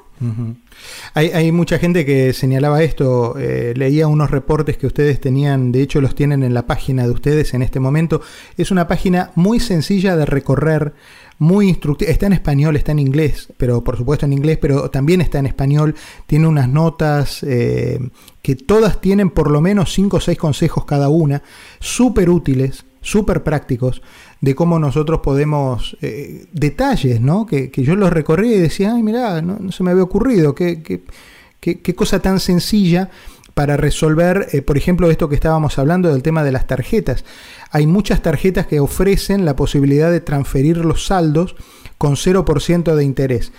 hay, 1.15 1.29
hay, 1.29 1.51
mucha 1.51 1.79
gente 1.79 2.05
que 2.05 2.31
señalaba 2.33 2.83
esto, 2.83 3.37
eh, 3.39 3.73
leía 3.75 4.07
unos 4.07 4.29
reportes 4.29 4.77
que 4.77 4.85
ustedes 4.85 5.19
tenían, 5.19 5.71
de 5.71 5.81
hecho 5.81 5.99
los 5.99 6.13
tienen 6.13 6.43
en 6.43 6.53
la 6.53 6.67
página 6.67 7.05
de 7.05 7.11
ustedes 7.11 7.55
en 7.55 7.63
este 7.63 7.79
momento. 7.79 8.21
Es 8.55 8.69
una 8.69 8.87
página 8.87 9.31
muy 9.35 9.59
sencilla 9.59 10.15
de 10.15 10.27
recorrer, 10.27 10.93
muy 11.39 11.69
instructiva, 11.69 12.11
está 12.11 12.27
en 12.27 12.33
español, 12.33 12.75
está 12.75 12.91
en 12.91 12.99
inglés, 12.99 13.51
pero 13.57 13.83
por 13.83 13.97
supuesto 13.97 14.27
en 14.27 14.33
inglés, 14.33 14.59
pero 14.61 14.91
también 14.91 15.21
está 15.21 15.39
en 15.39 15.47
español, 15.47 15.95
tiene 16.27 16.47
unas 16.47 16.69
notas 16.69 17.41
eh, 17.41 17.99
que 18.43 18.55
todas 18.55 19.01
tienen 19.01 19.31
por 19.31 19.49
lo 19.49 19.59
menos 19.59 19.91
5 19.91 20.17
o 20.17 20.19
6 20.19 20.37
consejos 20.37 20.85
cada 20.85 21.09
una, 21.09 21.41
súper 21.79 22.29
útiles, 22.29 22.85
súper 23.01 23.43
prácticos 23.43 24.01
de 24.41 24.55
cómo 24.55 24.79
nosotros 24.79 25.19
podemos, 25.23 25.97
eh, 26.01 26.45
detalles, 26.51 27.19
¿no? 27.19 27.45
Que, 27.45 27.71
yo 27.75 27.95
los 27.95 28.13
recorrí 28.13 28.53
y 28.53 28.59
decía, 28.59 28.93
ay, 28.95 29.03
mirá, 29.03 29.41
no, 29.41 29.71
se 29.71 29.83
me 29.83 29.91
había 29.91 30.03
ocurrido, 30.03 30.55
qué, 30.55 30.81
qué, 30.81 31.95
cosa 31.95 32.19
tan 32.19 32.39
sencilla 32.39 33.09
para 33.53 33.75
resolver, 33.75 34.47
eh, 34.53 34.61
por 34.61 34.77
ejemplo, 34.77 35.11
esto 35.11 35.29
que 35.29 35.35
estábamos 35.35 35.77
hablando 35.77 36.09
del 36.09 36.23
tema 36.23 36.43
de 36.43 36.51
las 36.51 36.67
tarjetas. 36.67 37.25
Hay 37.71 37.85
muchas 37.85 38.21
tarjetas 38.21 38.67
que 38.67 38.79
ofrecen 38.79 39.45
la 39.45 39.55
posibilidad 39.55 40.11
de 40.11 40.21
transferir 40.21 40.77
los 40.77 41.05
saldos 41.05 41.55
con 41.97 42.15
0% 42.15 42.95
de 42.95 43.03
interés. 43.03 43.51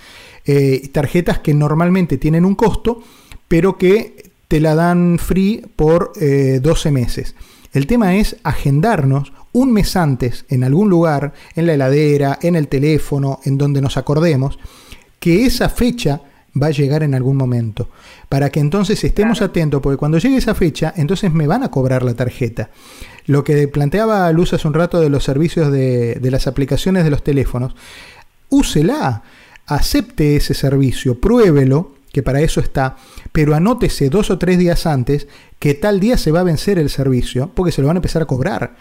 Eh, 0.45 0.89
tarjetas 0.93 1.41
que 1.41 1.55
normalmente 1.55 2.17
tienen 2.17 2.45
un 2.45 2.55
costo, 2.55 3.03
pero 3.47 3.77
que 3.77 4.33
te 4.49 4.61
la 4.61 4.75
dan 4.75 5.19
free 5.19 5.65
por 5.77 6.13
12 6.17 6.91
meses. 6.91 7.35
El 7.73 7.87
tema 7.87 8.17
es 8.17 8.37
agendarnos 8.43 9.33
un 9.53 9.73
mes 9.73 9.97
antes 9.97 10.45
en 10.49 10.65
algún 10.65 10.91
lugar, 10.91 11.33
en 11.55 11.67
la 11.67 11.75
heladera, 11.75 12.39
en 12.43 12.57
el 12.57 12.69
teléfono, 12.69 13.41
en 13.45 13.59
donde 13.59 13.81
nos 13.81 13.97
acordemos, 13.97 14.59
que 15.19 15.47
esa 15.47 15.69
fecha 15.69 16.21
va 16.61 16.67
a 16.67 16.71
llegar 16.71 17.03
en 17.03 17.15
algún 17.15 17.37
momento. 17.37 17.89
Para 18.29 18.51
que 18.51 18.61
entonces 18.61 19.03
estemos 19.05 19.41
atentos, 19.41 19.81
porque 19.81 19.97
cuando 19.97 20.19
llegue 20.19 20.37
esa 20.37 20.55
fecha, 20.55 20.93
entonces 20.97 21.33
me 21.33 21.47
van 21.47 21.63
a 21.63 21.71
cobrar 21.71 22.03
la 22.03 22.15
tarjeta. 22.15 22.71
Lo 23.27 23.45
que 23.45 23.69
planteaba 23.69 24.31
Luz 24.33 24.53
hace 24.53 24.69
un 24.69 24.75
rato 24.75 25.01
de 25.01 25.09
los 25.09 25.25
servicios 25.25 25.71
de, 25.73 26.17
de 26.17 26.31
las 26.31 26.47
aplicaciones 26.47 27.05
de 27.05 27.11
los 27.11 27.25
teléfonos, 27.25 27.75
úsela, 28.51 29.23
acepte 29.67 30.37
ese 30.37 30.55
servicio, 30.55 31.19
pruébelo 31.21 32.02
que 32.13 32.23
para 32.23 32.41
eso 32.41 32.61
está, 32.61 32.97
pero 33.33 33.55
anótese 33.55 34.11
dos 34.11 34.31
o 34.31 34.39
tres 34.39 34.59
días 34.59 34.87
antes 34.87 35.29
que 35.59 35.75
tal 35.75 35.99
día 35.99 36.19
se 36.19 36.31
va 36.31 36.41
a 36.41 36.45
vencer 36.45 36.79
el 36.79 36.91
servicio, 36.91 37.51
porque 37.55 37.73
se 37.73 37.81
lo 37.81 37.89
van 37.89 37.97
a 37.97 37.99
empezar 37.99 38.23
a 38.23 38.27
cobrar. 38.27 38.75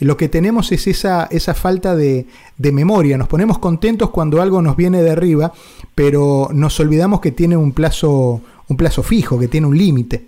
Lo 0.00 0.16
que 0.16 0.28
tenemos 0.28 0.72
es 0.72 0.88
esa, 0.88 1.28
esa 1.30 1.54
falta 1.54 1.94
de, 1.94 2.26
memoria. 2.58 3.16
Nos 3.16 3.28
ponemos 3.28 3.58
contentos 3.58 4.10
cuando 4.10 4.42
algo 4.42 4.60
nos 4.60 4.76
viene 4.76 5.00
de 5.00 5.10
arriba, 5.10 5.52
pero 5.94 6.48
nos 6.52 6.80
olvidamos 6.80 7.20
que 7.20 7.30
tiene 7.30 7.56
un 7.56 7.72
plazo, 7.72 8.40
un 8.68 8.76
plazo 8.76 9.04
fijo, 9.04 9.38
que 9.38 9.46
tiene 9.46 9.68
un 9.68 9.78
límite. 9.78 10.26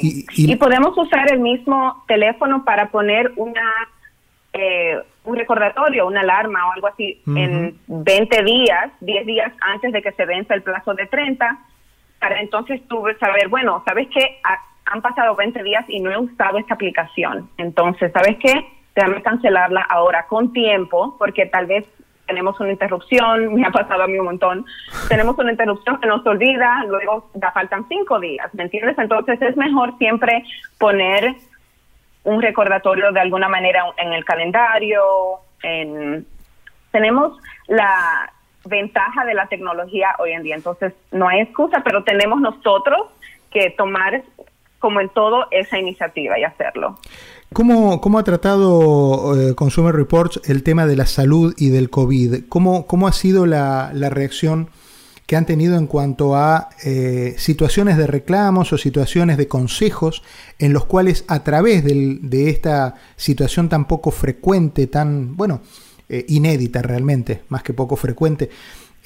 Y, 0.00 0.54
podemos 0.56 0.96
usar 0.96 1.32
el 1.32 1.40
mismo 1.40 2.04
teléfono 2.06 2.64
para 2.64 2.90
poner 2.90 3.32
una 3.36 3.62
eh, 4.58 4.98
un 5.24 5.36
recordatorio, 5.36 6.06
una 6.06 6.20
alarma 6.20 6.68
o 6.68 6.72
algo 6.72 6.86
así 6.88 7.20
en 7.26 7.78
20 7.86 8.42
días, 8.44 8.90
10 9.00 9.26
días 9.26 9.52
antes 9.60 9.92
de 9.92 10.02
que 10.02 10.12
se 10.12 10.24
vence 10.24 10.54
el 10.54 10.62
plazo 10.62 10.94
de 10.94 11.06
30, 11.06 11.58
para 12.18 12.40
entonces 12.40 12.80
tú 12.88 13.04
saber, 13.20 13.48
bueno, 13.48 13.82
¿sabes 13.86 14.08
qué? 14.12 14.38
Han 14.86 15.02
pasado 15.02 15.36
20 15.36 15.62
días 15.62 15.84
y 15.88 16.00
no 16.00 16.10
he 16.10 16.18
usado 16.18 16.58
esta 16.58 16.74
aplicación. 16.74 17.48
Entonces, 17.58 18.10
¿sabes 18.12 18.36
qué? 18.38 18.66
Déjame 18.94 19.22
cancelarla 19.22 19.82
ahora 19.82 20.26
con 20.26 20.52
tiempo, 20.52 21.14
porque 21.18 21.46
tal 21.46 21.66
vez 21.66 21.84
tenemos 22.26 22.58
una 22.60 22.70
interrupción, 22.70 23.54
me 23.60 23.66
ha 23.66 23.70
pasado 23.70 24.04
a 24.04 24.06
mí 24.06 24.18
un 24.18 24.26
montón, 24.26 24.64
tenemos 25.08 25.36
una 25.38 25.50
interrupción 25.50 26.00
que 26.00 26.06
nos 26.06 26.24
olvida, 26.26 26.84
luego 26.86 27.30
ya 27.34 27.50
faltan 27.52 27.86
cinco 27.88 28.20
días, 28.20 28.52
¿me 28.54 28.64
entiendes? 28.64 28.96
Entonces 28.98 29.40
es 29.42 29.56
mejor 29.56 29.96
siempre 29.98 30.44
poner 30.78 31.34
un 32.28 32.42
recordatorio 32.42 33.10
de 33.10 33.20
alguna 33.20 33.48
manera 33.48 33.84
en 33.96 34.12
el 34.12 34.24
calendario. 34.24 35.02
En, 35.62 36.26
tenemos 36.92 37.38
la 37.66 38.30
ventaja 38.64 39.24
de 39.24 39.34
la 39.34 39.46
tecnología 39.46 40.14
hoy 40.18 40.32
en 40.32 40.42
día, 40.42 40.54
entonces 40.54 40.92
no 41.10 41.28
hay 41.28 41.40
excusa, 41.40 41.82
pero 41.84 42.04
tenemos 42.04 42.40
nosotros 42.40 43.06
que 43.50 43.70
tomar 43.70 44.22
como 44.78 45.00
en 45.00 45.08
todo 45.08 45.46
esa 45.50 45.78
iniciativa 45.78 46.38
y 46.38 46.44
hacerlo. 46.44 46.98
¿Cómo, 47.52 48.00
cómo 48.00 48.18
ha 48.18 48.24
tratado 48.24 49.34
eh, 49.34 49.54
Consumer 49.54 49.94
Reports 49.94 50.40
el 50.48 50.62
tema 50.62 50.86
de 50.86 50.96
la 50.96 51.06
salud 51.06 51.54
y 51.56 51.70
del 51.70 51.88
COVID? 51.88 52.48
¿Cómo, 52.48 52.86
cómo 52.86 53.08
ha 53.08 53.12
sido 53.12 53.46
la, 53.46 53.90
la 53.94 54.10
reacción? 54.10 54.68
Que 55.28 55.36
han 55.36 55.44
tenido 55.44 55.76
en 55.76 55.86
cuanto 55.86 56.34
a 56.34 56.70
eh, 56.82 57.34
situaciones 57.36 57.98
de 57.98 58.06
reclamos 58.06 58.72
o 58.72 58.78
situaciones 58.78 59.36
de 59.36 59.46
consejos 59.46 60.22
en 60.58 60.72
los 60.72 60.86
cuales 60.86 61.26
a 61.28 61.44
través 61.44 61.84
de 61.84 62.48
esta 62.48 62.94
situación 63.14 63.68
tan 63.68 63.84
poco 63.84 64.10
frecuente, 64.10 64.86
tan, 64.86 65.36
bueno, 65.36 65.60
eh, 66.08 66.24
inédita 66.28 66.80
realmente, 66.80 67.42
más 67.50 67.62
que 67.62 67.74
poco 67.74 67.96
frecuente, 67.96 68.48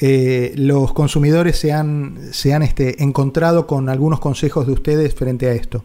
eh, 0.01 0.53
los 0.55 0.93
consumidores 0.93 1.59
se 1.59 1.73
han, 1.73 2.33
se 2.33 2.55
han 2.55 2.63
este, 2.63 3.03
encontrado 3.03 3.67
con 3.67 3.89
algunos 3.89 4.21
consejos 4.21 4.69
de 4.69 4.75
ustedes 4.75 5.17
frente 5.17 5.49
a 5.49 5.53
esto. 5.55 5.85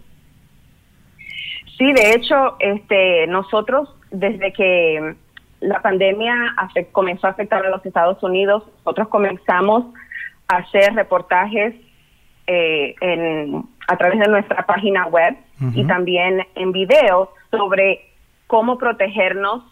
Sí, 1.80 1.92
de 1.94 2.12
hecho, 2.12 2.58
este, 2.60 3.26
nosotros 3.26 3.90
desde 4.12 4.54
que 4.54 5.16
la 5.62 5.82
pandemia 5.82 6.56
comenzó 6.92 7.26
a 7.26 7.32
afectar 7.32 7.66
a 7.66 7.70
los 7.72 7.84
Estados 7.84 8.22
Unidos, 8.22 8.62
nosotros 8.86 9.08
comenzamos 9.08 9.86
hacer 10.48 10.94
reportajes 10.96 11.76
eh, 12.48 12.96
en, 13.02 13.64
a 13.88 13.98
través 13.98 14.20
de 14.20 14.28
nuestra 14.28 14.66
página 14.66 15.08
web 15.08 15.36
y 15.74 15.86
también 15.86 16.46
en 16.56 16.72
video 16.72 17.32
sobre 17.50 18.06
cómo 18.46 18.78
protegernos 18.78 19.64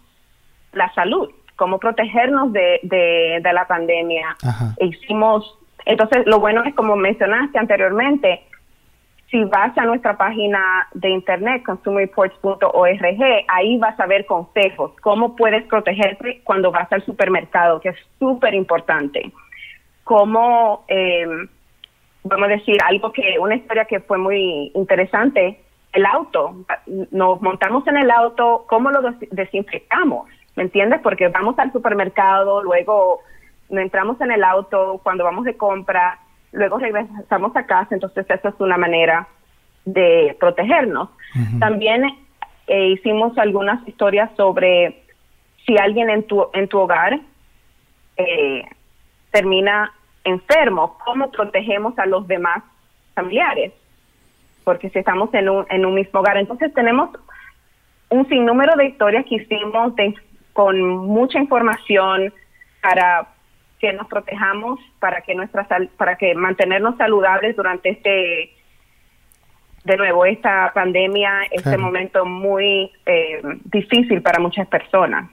la 0.74 0.92
salud, 0.94 1.30
cómo 1.56 1.80
protegernos 1.80 2.52
de, 2.52 2.80
de, 2.84 3.54
la 3.54 3.68
pandemia. 3.68 4.36
Hicimos, 4.80 5.58
entonces 5.86 6.26
lo 6.26 6.40
bueno 6.40 6.64
es 6.64 6.74
como 6.74 6.96
mencionaste 6.96 7.60
anteriormente, 7.60 8.42
si 9.30 9.44
vas 9.44 9.78
a 9.78 9.86
nuestra 9.86 10.18
página 10.18 10.88
de 10.94 11.10
internet, 11.10 11.64
consumerreports.org, 11.64 13.46
ahí 13.48 13.78
vas 13.78 14.00
a 14.00 14.06
ver 14.06 14.26
consejos, 14.26 14.92
cómo 15.02 15.36
puedes 15.36 15.64
protegerte 15.68 16.42
cuando 16.44 16.72
vas 16.72 16.92
al 16.92 17.06
supermercado, 17.06 17.80
que 17.80 17.90
es 17.90 17.98
súper 18.20 18.54
importante 18.54 19.32
cómo, 20.06 20.86
eh, 20.88 21.28
vamos 22.24 22.48
a 22.48 22.52
decir, 22.52 22.78
algo 22.86 23.12
que, 23.12 23.38
una 23.40 23.56
historia 23.56 23.86
que 23.86 24.00
fue 24.00 24.18
muy 24.18 24.72
interesante, 24.74 25.60
el 25.92 26.06
auto, 26.06 26.56
nos 27.12 27.42
montamos 27.42 27.86
en 27.88 27.98
el 27.98 28.12
auto, 28.12 28.66
¿cómo 28.68 28.92
lo 28.92 29.02
desinfectamos? 29.32 30.30
¿Me 30.56 30.64
entiendes? 30.64 31.02
Porque 31.02 31.28
vamos 31.30 31.58
al 31.58 31.72
supermercado, 31.74 32.64
luego 32.64 33.22
entramos 33.70 34.22
en 34.22 34.32
el 34.32 34.44
auto 34.44 35.02
cuando 35.04 35.24
vamos 35.24 35.44
de 35.44 35.58
compra, 35.58 36.20
luego 36.52 36.78
regresamos 36.78 37.56
a 37.56 37.66
casa, 37.66 37.96
entonces 37.96 38.26
esa 38.30 38.50
es 38.50 38.56
una 38.60 38.78
manera 38.78 39.28
de 39.86 40.38
protegernos. 40.40 41.10
También 41.60 42.04
eh, 42.68 42.88
hicimos 42.90 43.38
algunas 43.40 43.86
historias 43.88 44.30
sobre 44.38 45.04
si 45.66 45.78
alguien 45.78 46.12
en 46.12 46.24
tu, 46.24 46.48
en 46.54 46.68
tu 46.68 46.80
hogar 46.80 47.20
eh, 48.18 48.64
termina 49.32 49.92
enfermo, 50.26 50.98
¿cómo 51.06 51.32
protegemos 51.32 51.98
a 51.98 52.06
los 52.06 52.28
demás 52.28 52.64
familiares? 53.14 53.72
Porque 54.64 54.90
si 54.90 55.00
estamos 55.00 55.34
en 55.34 55.48
un, 55.48 55.66
en 55.70 55.86
un 55.86 55.94
mismo 55.94 56.20
hogar, 56.20 56.38
entonces 56.38 56.74
tenemos 56.74 57.10
un 58.10 58.28
sinnúmero 58.28 58.76
de 58.76 58.88
historias 58.88 59.26
que 59.26 59.36
hicimos 59.36 59.94
con 60.54 60.80
mucha 60.82 61.40
información 61.40 62.34
para 62.82 63.28
que 63.80 63.94
nos 63.94 64.08
protejamos, 64.08 64.80
para 65.00 65.22
que 65.22 65.36
nuestra 65.36 65.68
para 65.98 66.18
que 66.18 66.34
mantenernos 66.34 66.98
saludables 66.98 67.56
durante 67.56 67.90
este 67.90 68.52
de 69.84 69.98
nuevo 69.98 70.26
esta 70.26 70.72
pandemia, 70.74 71.44
este 71.52 71.78
momento 71.78 72.26
muy 72.26 72.92
eh, 73.06 73.42
difícil 73.66 74.22
para 74.22 74.40
muchas 74.40 74.68
personas. 74.68 75.30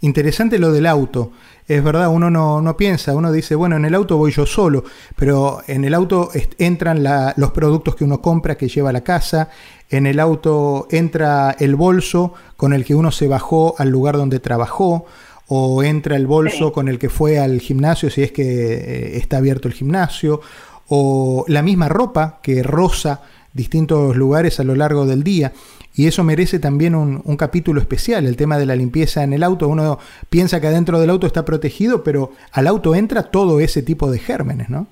Interesante 0.00 0.58
lo 0.58 0.72
del 0.72 0.86
auto. 0.86 1.32
Es 1.66 1.82
verdad, 1.82 2.08
uno 2.08 2.30
no, 2.30 2.60
no, 2.60 2.76
piensa, 2.76 3.14
uno 3.14 3.32
dice, 3.32 3.54
bueno, 3.54 3.76
en 3.76 3.86
el 3.86 3.94
auto 3.94 4.18
voy 4.18 4.32
yo 4.32 4.44
solo, 4.44 4.84
pero 5.16 5.62
en 5.66 5.84
el 5.84 5.94
auto 5.94 6.30
entran 6.58 7.02
los 7.36 7.50
productos 7.52 7.96
que 7.96 8.04
uno 8.04 8.20
compra, 8.20 8.56
que 8.56 8.68
lleva 8.68 8.90
a 8.90 8.92
la 8.92 9.02
casa, 9.02 9.48
en 9.88 10.06
el 10.06 10.20
auto 10.20 10.86
entra 10.90 11.56
el 11.58 11.74
bolso 11.74 12.34
con 12.56 12.72
el 12.74 12.84
que 12.84 12.94
uno 12.94 13.10
se 13.10 13.28
bajó 13.28 13.74
al 13.78 13.88
lugar 13.88 14.16
donde 14.16 14.40
trabajó, 14.40 15.06
o 15.48 15.82
entra 15.82 16.16
el 16.16 16.26
bolso 16.26 16.72
con 16.72 16.88
el 16.88 16.98
que 16.98 17.10
fue 17.10 17.38
al 17.38 17.60
gimnasio 17.60 18.10
si 18.10 18.22
es 18.22 18.32
que 18.32 18.42
eh, 18.42 19.16
está 19.16 19.38
abierto 19.38 19.68
el 19.68 19.74
gimnasio, 19.74 20.40
o 20.88 21.44
la 21.48 21.62
misma 21.62 21.88
ropa 21.88 22.40
que 22.42 22.62
rosa 22.62 23.22
distintos 23.52 24.16
lugares 24.16 24.60
a 24.60 24.64
lo 24.64 24.74
largo 24.74 25.06
del 25.06 25.22
día. 25.22 25.52
Y 25.96 26.08
eso 26.08 26.24
merece 26.24 26.58
también 26.58 26.94
un, 26.94 27.36
capítulo 27.36 27.80
especial, 27.80 28.26
el 28.26 28.36
tema 28.36 28.58
de 28.58 28.66
la 28.66 28.74
limpieza 28.74 29.22
en 29.22 29.32
el 29.32 29.44
auto. 29.44 29.68
Uno 29.68 29.98
piensa 30.28 30.60
que 30.60 30.66
adentro 30.66 30.98
del 30.98 31.10
auto 31.10 31.26
está 31.26 31.44
protegido, 31.44 32.02
pero 32.02 32.30
al 32.52 32.66
auto 32.66 32.96
entra 32.96 33.30
todo 33.30 33.60
ese 33.60 33.82
tipo 33.82 34.10
de 34.10 34.18
gérmenes, 34.18 34.68
¿no? 34.68 34.88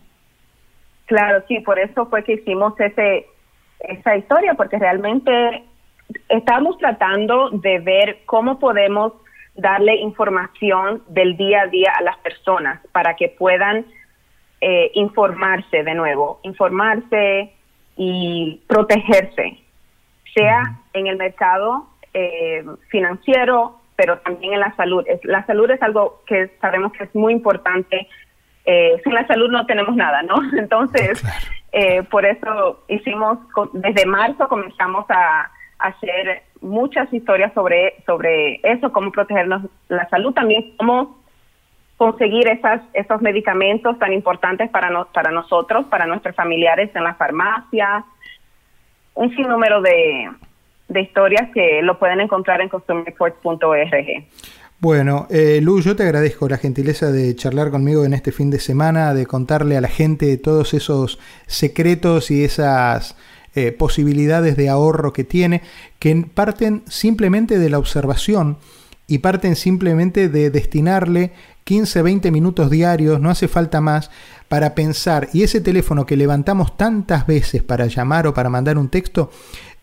Claro, 1.07 1.43
sí, 1.49 1.59
por 1.61 1.79
eso 1.81 2.07
fue 2.07 2.23
que 2.23 2.35
hicimos 2.35 2.79
ese, 2.79 3.27
esa 3.81 4.17
historia, 4.17 4.55
porque 4.55 4.79
realmente 4.79 5.65
estamos 6.29 6.79
tratando 6.79 7.51
de 7.51 7.81
ver 7.81 8.21
cómo 8.25 8.61
podemos 8.61 9.13
darle 9.57 9.97
información 9.97 11.03
del 11.09 11.37
día 11.37 11.63
a 11.63 11.67
día 11.67 11.93
a 11.99 12.03
las 12.03 12.17
personas 12.19 12.81
para 12.93 13.17
que 13.17 13.29
puedan 13.29 13.85
eh, 14.61 14.93
informarse 14.95 15.83
de 15.83 15.95
nuevo, 15.95 16.39
informarse 16.45 17.53
y 17.97 18.61
protegerse, 18.69 19.59
sea 20.35 20.79
en 20.93 21.07
el 21.07 21.17
mercado 21.17 21.87
eh, 22.15 22.65
financiero, 22.89 23.79
pero 23.97 24.19
también 24.19 24.55
en 24.55 24.61
la 24.61 24.75
salud. 24.77 25.05
la 25.25 25.45
salud 25.47 25.71
es 25.71 25.83
algo 25.83 26.23
que 26.27 26.51
sabemos 26.61 26.93
que 26.93 27.05
es 27.05 27.15
muy 27.15 27.33
importante. 27.33 28.09
Eh, 28.65 29.01
sin 29.03 29.15
la 29.15 29.27
salud 29.27 29.51
no 29.51 29.67
tenemos 29.67 29.97
nada, 29.97 30.23
¿no? 30.23 30.37
Entonces, 30.59 31.23
por 32.11 32.27
eso 32.27 32.85
hicimos, 32.89 33.39
desde 33.73 34.05
marzo 34.05 34.47
comenzamos 34.47 35.07
a 35.09 35.51
hacer 35.79 36.43
muchas 36.61 37.13
historias 37.13 37.53
sobre, 37.55 37.95
sobre 38.07 38.61
eso, 38.63 38.93
cómo 38.93 39.11
protegernos 39.11 39.63
la 39.89 40.09
salud, 40.09 40.33
también 40.33 40.75
cómo 40.77 41.23
conseguir 41.97 42.49
esas, 42.49 42.81
esos 42.95 43.21
medicamentos 43.21 43.99
tan 43.99 44.13
importantes 44.13 44.71
para, 44.71 45.05
para 45.05 45.31
nosotros, 45.31 45.87
para 45.87 46.07
nuestros 46.07 46.35
familiares 46.35 46.91
en 46.95 47.05
la 47.05 47.15
farmacia, 47.15 48.05
un 49.15 49.35
sinnúmero 49.35 49.83
de, 49.83 50.31
de 50.89 51.01
historias 51.01 51.51
que 51.53 51.83
lo 51.83 51.99
pueden 51.99 52.21
encontrar 52.21 52.61
en 52.61 52.69
consumerreports.org. 52.69 54.27
Bueno, 54.81 55.29
eh, 55.31 55.61
Lu, 55.63 55.81
yo 55.81 55.95
te 55.95 56.03
agradezco 56.03 56.49
la 56.49 56.59
gentileza 56.59 57.13
de 57.13 57.37
charlar 57.37 57.71
conmigo 57.71 58.05
en 58.05 58.15
este 58.15 58.33
fin 58.33 58.51
de 58.51 58.59
semana, 58.59 59.15
de 59.15 59.27
contarle 59.27 59.77
a 59.77 59.81
la 59.81 59.89
gente 59.89 60.37
todos 60.39 60.75
esos 60.75 61.21
secretos 61.47 62.33
y 62.33 62.43
esas 62.43 63.17
eh, 63.55 63.71
posibilidades 63.71 64.57
de 64.57 64.69
ahorro 64.69 65.13
que 65.13 65.23
tiene, 65.23 65.63
que 66.01 66.27
parten 66.35 66.83
simplemente 66.89 67.61
de 67.61 67.71
la 67.71 67.79
observación 67.79 68.59
y 69.07 69.19
parten 69.19 69.55
simplemente 69.55 70.29
de 70.29 70.51
destinarle 70.51 71.33
15, 71.65 72.03
20 72.03 72.31
minutos 72.31 72.71
diarios, 72.71 73.21
no 73.21 73.31
hace 73.31 73.49
falta 73.49 73.81
más, 73.81 74.11
para 74.49 74.75
pensar. 74.75 75.29
Y 75.33 75.43
ese 75.43 75.61
teléfono 75.61 76.07
que 76.07 76.17
levantamos 76.17 76.77
tantas 76.77 77.27
veces 77.27 77.63
para 77.63 77.87
llamar 77.87 78.27
o 78.27 78.35
para 78.35 78.51
mandar 78.51 78.79
un 78.79 78.89
texto, 78.89 79.31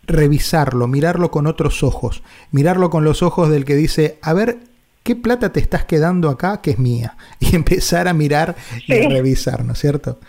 revisarlo, 0.04 0.88
mirarlo 0.88 1.32
con 1.32 1.48
otros 1.48 1.84
ojos, 1.84 2.24
mirarlo 2.52 2.90
con 2.90 3.04
los 3.04 3.24
ojos 3.24 3.50
del 3.50 3.66
que 3.66 3.76
dice, 3.76 4.18
a 4.22 4.34
ver, 4.34 4.58
¿qué 5.04 5.16
plata 5.16 5.52
te 5.52 5.60
estás 5.60 5.86
quedando 5.86 6.30
acá 6.30 6.62
que 6.62 6.72
es 6.72 6.80
mía? 6.80 7.16
Y 7.40 7.56
empezar 7.56 8.08
a 8.08 8.14
mirar 8.14 8.56
y 8.88 9.06
a 9.06 9.10
revisar, 9.10 9.64
¿no 9.64 9.74
es 9.74 9.80
cierto? 9.80 10.20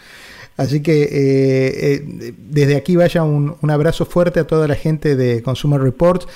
Así 0.57 0.83
que 0.83 1.03
eh, 1.05 1.09
eh, 1.13 2.35
desde 2.37 2.77
aquí 2.77 2.95
vaya 2.95 3.23
un, 3.23 3.57
abrazo 3.71 4.05
fuerte 4.05 4.41
a 4.41 4.47
toda 4.47 4.69
la 4.69 4.75
gente 4.75 5.17
de 5.17 5.43
Consumer 5.43 5.81
Reports. 5.81 6.29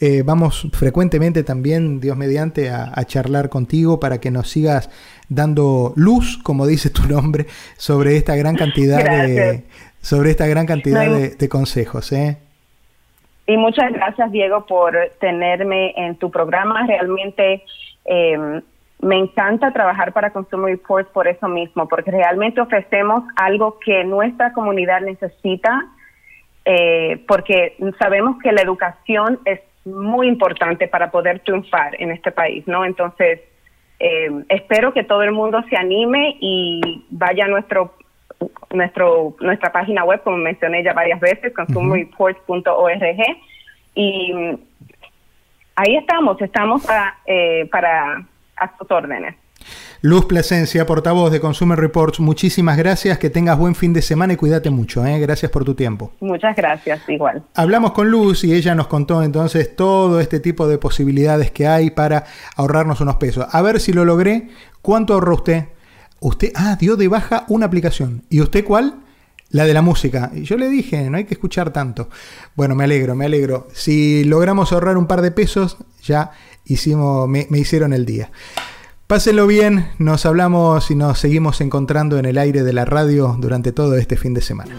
Eh, 0.00 0.22
vamos 0.24 0.66
frecuentemente 0.72 1.44
también, 1.44 2.00
Dios 2.00 2.16
mediante, 2.16 2.70
a, 2.70 3.04
charlar 3.04 3.50
contigo 3.50 4.00
para 4.00 4.18
que 4.18 4.30
nos 4.30 4.48
sigas 4.48 4.90
dando 5.28 5.92
luz, 5.96 6.38
como 6.42 6.66
dice 6.66 6.90
tu 6.90 7.02
nombre, 7.02 7.46
sobre 7.76 8.16
esta 8.16 8.34
gran 8.36 8.56
cantidad 8.56 9.04
de 9.04 9.64
sobre 10.00 10.30
esta 10.30 10.46
gran 10.46 10.64
cantidad 10.64 11.06
de, 11.06 11.48
consejos. 11.50 12.10
Y 12.12 13.56
muchas 13.58 13.92
gracias, 13.92 14.32
Diego, 14.32 14.64
por 14.64 14.96
tenerme 15.20 15.92
en 15.96 16.16
tu 16.16 16.30
programa. 16.30 16.86
Realmente 16.86 17.62
me 19.02 19.18
encanta 19.18 19.72
trabajar 19.72 20.12
para 20.12 20.30
Consumer 20.30 20.72
Reports 20.72 21.10
por 21.10 21.26
eso 21.26 21.48
mismo, 21.48 21.88
porque 21.88 22.10
realmente 22.10 22.60
ofrecemos 22.60 23.24
algo 23.36 23.78
que 23.84 24.04
nuestra 24.04 24.52
comunidad 24.52 25.00
necesita, 25.00 25.86
eh, 26.64 27.24
porque 27.26 27.76
sabemos 27.98 28.36
que 28.42 28.52
la 28.52 28.60
educación 28.60 29.40
es 29.44 29.60
muy 29.90 30.28
importante 30.28 30.88
para 30.88 31.10
poder 31.10 31.40
triunfar 31.40 32.00
en 32.00 32.10
este 32.10 32.32
país, 32.32 32.66
¿no? 32.66 32.84
Entonces, 32.84 33.40
eh, 33.98 34.30
espero 34.48 34.92
que 34.92 35.04
todo 35.04 35.22
el 35.22 35.32
mundo 35.32 35.62
se 35.68 35.76
anime 35.76 36.36
y 36.40 37.04
vaya 37.10 37.44
a 37.44 37.48
nuestro 37.48 37.94
nuestro 38.72 39.36
nuestra 39.40 39.70
página 39.72 40.04
web, 40.04 40.22
como 40.22 40.38
mencioné 40.38 40.82
ya 40.82 40.92
varias 40.94 41.20
veces, 41.20 41.52
consumerreports.org, 41.54 43.36
y 43.94 44.32
ahí 45.76 45.96
estamos, 45.96 46.40
estamos 46.40 46.86
eh, 47.26 47.68
para 47.70 48.24
a 48.56 48.76
sus 48.78 48.90
órdenes. 48.90 49.34
Luz 50.02 50.24
Plasencia, 50.24 50.86
portavoz 50.86 51.30
de 51.30 51.40
Consumer 51.40 51.78
Reports, 51.78 52.20
muchísimas 52.20 52.78
gracias, 52.78 53.18
que 53.18 53.28
tengas 53.28 53.58
buen 53.58 53.74
fin 53.74 53.92
de 53.92 54.00
semana 54.00 54.32
y 54.32 54.36
cuídate 54.36 54.70
mucho, 54.70 55.04
¿eh? 55.04 55.18
gracias 55.18 55.50
por 55.50 55.62
tu 55.62 55.74
tiempo. 55.74 56.12
Muchas 56.20 56.56
gracias, 56.56 57.06
igual. 57.06 57.42
Hablamos 57.54 57.92
con 57.92 58.10
Luz 58.10 58.42
y 58.44 58.54
ella 58.54 58.74
nos 58.74 58.86
contó 58.86 59.22
entonces 59.22 59.76
todo 59.76 60.18
este 60.18 60.40
tipo 60.40 60.66
de 60.68 60.78
posibilidades 60.78 61.50
que 61.50 61.66
hay 61.66 61.90
para 61.90 62.24
ahorrarnos 62.56 63.02
unos 63.02 63.16
pesos. 63.16 63.46
A 63.50 63.60
ver 63.60 63.78
si 63.78 63.92
lo 63.92 64.06
logré, 64.06 64.48
¿cuánto 64.80 65.12
ahorró 65.12 65.34
usted? 65.34 65.66
Usted, 66.20 66.52
ah, 66.54 66.76
dio 66.80 66.96
de 66.96 67.08
baja 67.08 67.44
una 67.48 67.66
aplicación. 67.66 68.22
¿Y 68.30 68.40
usted 68.40 68.64
cuál? 68.64 69.00
La 69.50 69.66
de 69.66 69.74
la 69.74 69.82
música. 69.82 70.30
Y 70.34 70.44
yo 70.44 70.56
le 70.56 70.70
dije, 70.70 71.10
no 71.10 71.18
hay 71.18 71.24
que 71.24 71.34
escuchar 71.34 71.74
tanto. 71.74 72.08
Bueno, 72.54 72.74
me 72.74 72.84
alegro, 72.84 73.14
me 73.14 73.26
alegro. 73.26 73.68
Si 73.74 74.24
logramos 74.24 74.72
ahorrar 74.72 74.96
un 74.96 75.06
par 75.06 75.20
de 75.20 75.30
pesos, 75.30 75.76
ya 76.02 76.30
hicimos, 76.64 77.28
me, 77.28 77.46
hicieron 77.50 77.92
el 77.92 78.06
día. 78.06 78.30
Pásenlo 79.10 79.48
bien, 79.48 79.90
nos 79.98 80.24
hablamos 80.24 80.92
y 80.92 80.94
nos 80.94 81.18
seguimos 81.18 81.60
encontrando 81.60 82.16
en 82.20 82.26
el 82.26 82.38
aire 82.38 82.62
de 82.62 82.72
la 82.72 82.84
radio 82.84 83.34
durante 83.40 83.72
todo 83.72 83.96
este 83.96 84.16
fin 84.16 84.34
de 84.34 84.40
semana. 84.40 84.72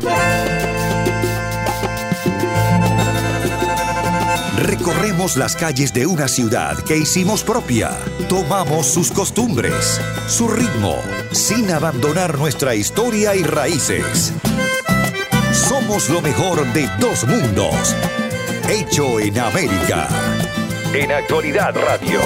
Recorremos 4.57 5.35
las 5.35 5.57
calles 5.57 5.93
de 5.93 6.05
una 6.05 6.29
ciudad 6.29 6.77
que 6.77 6.95
hicimos 6.95 7.43
propia. 7.43 7.91
Tomamos 8.29 8.87
sus 8.87 9.11
costumbres, 9.11 9.99
su 10.29 10.47
ritmo, 10.47 10.95
sin 11.33 11.69
abandonar 11.69 12.39
nuestra 12.39 12.73
historia 12.73 13.35
y 13.35 13.43
raíces. 13.43 14.31
Somos 15.51 16.09
lo 16.09 16.21
mejor 16.21 16.65
de 16.71 16.89
dos 17.01 17.27
mundos. 17.27 17.97
Hecho 18.69 19.19
en 19.19 19.37
América. 19.37 20.07
En 20.93 21.11
Actualidad 21.11 21.75
Radio. 21.75 22.21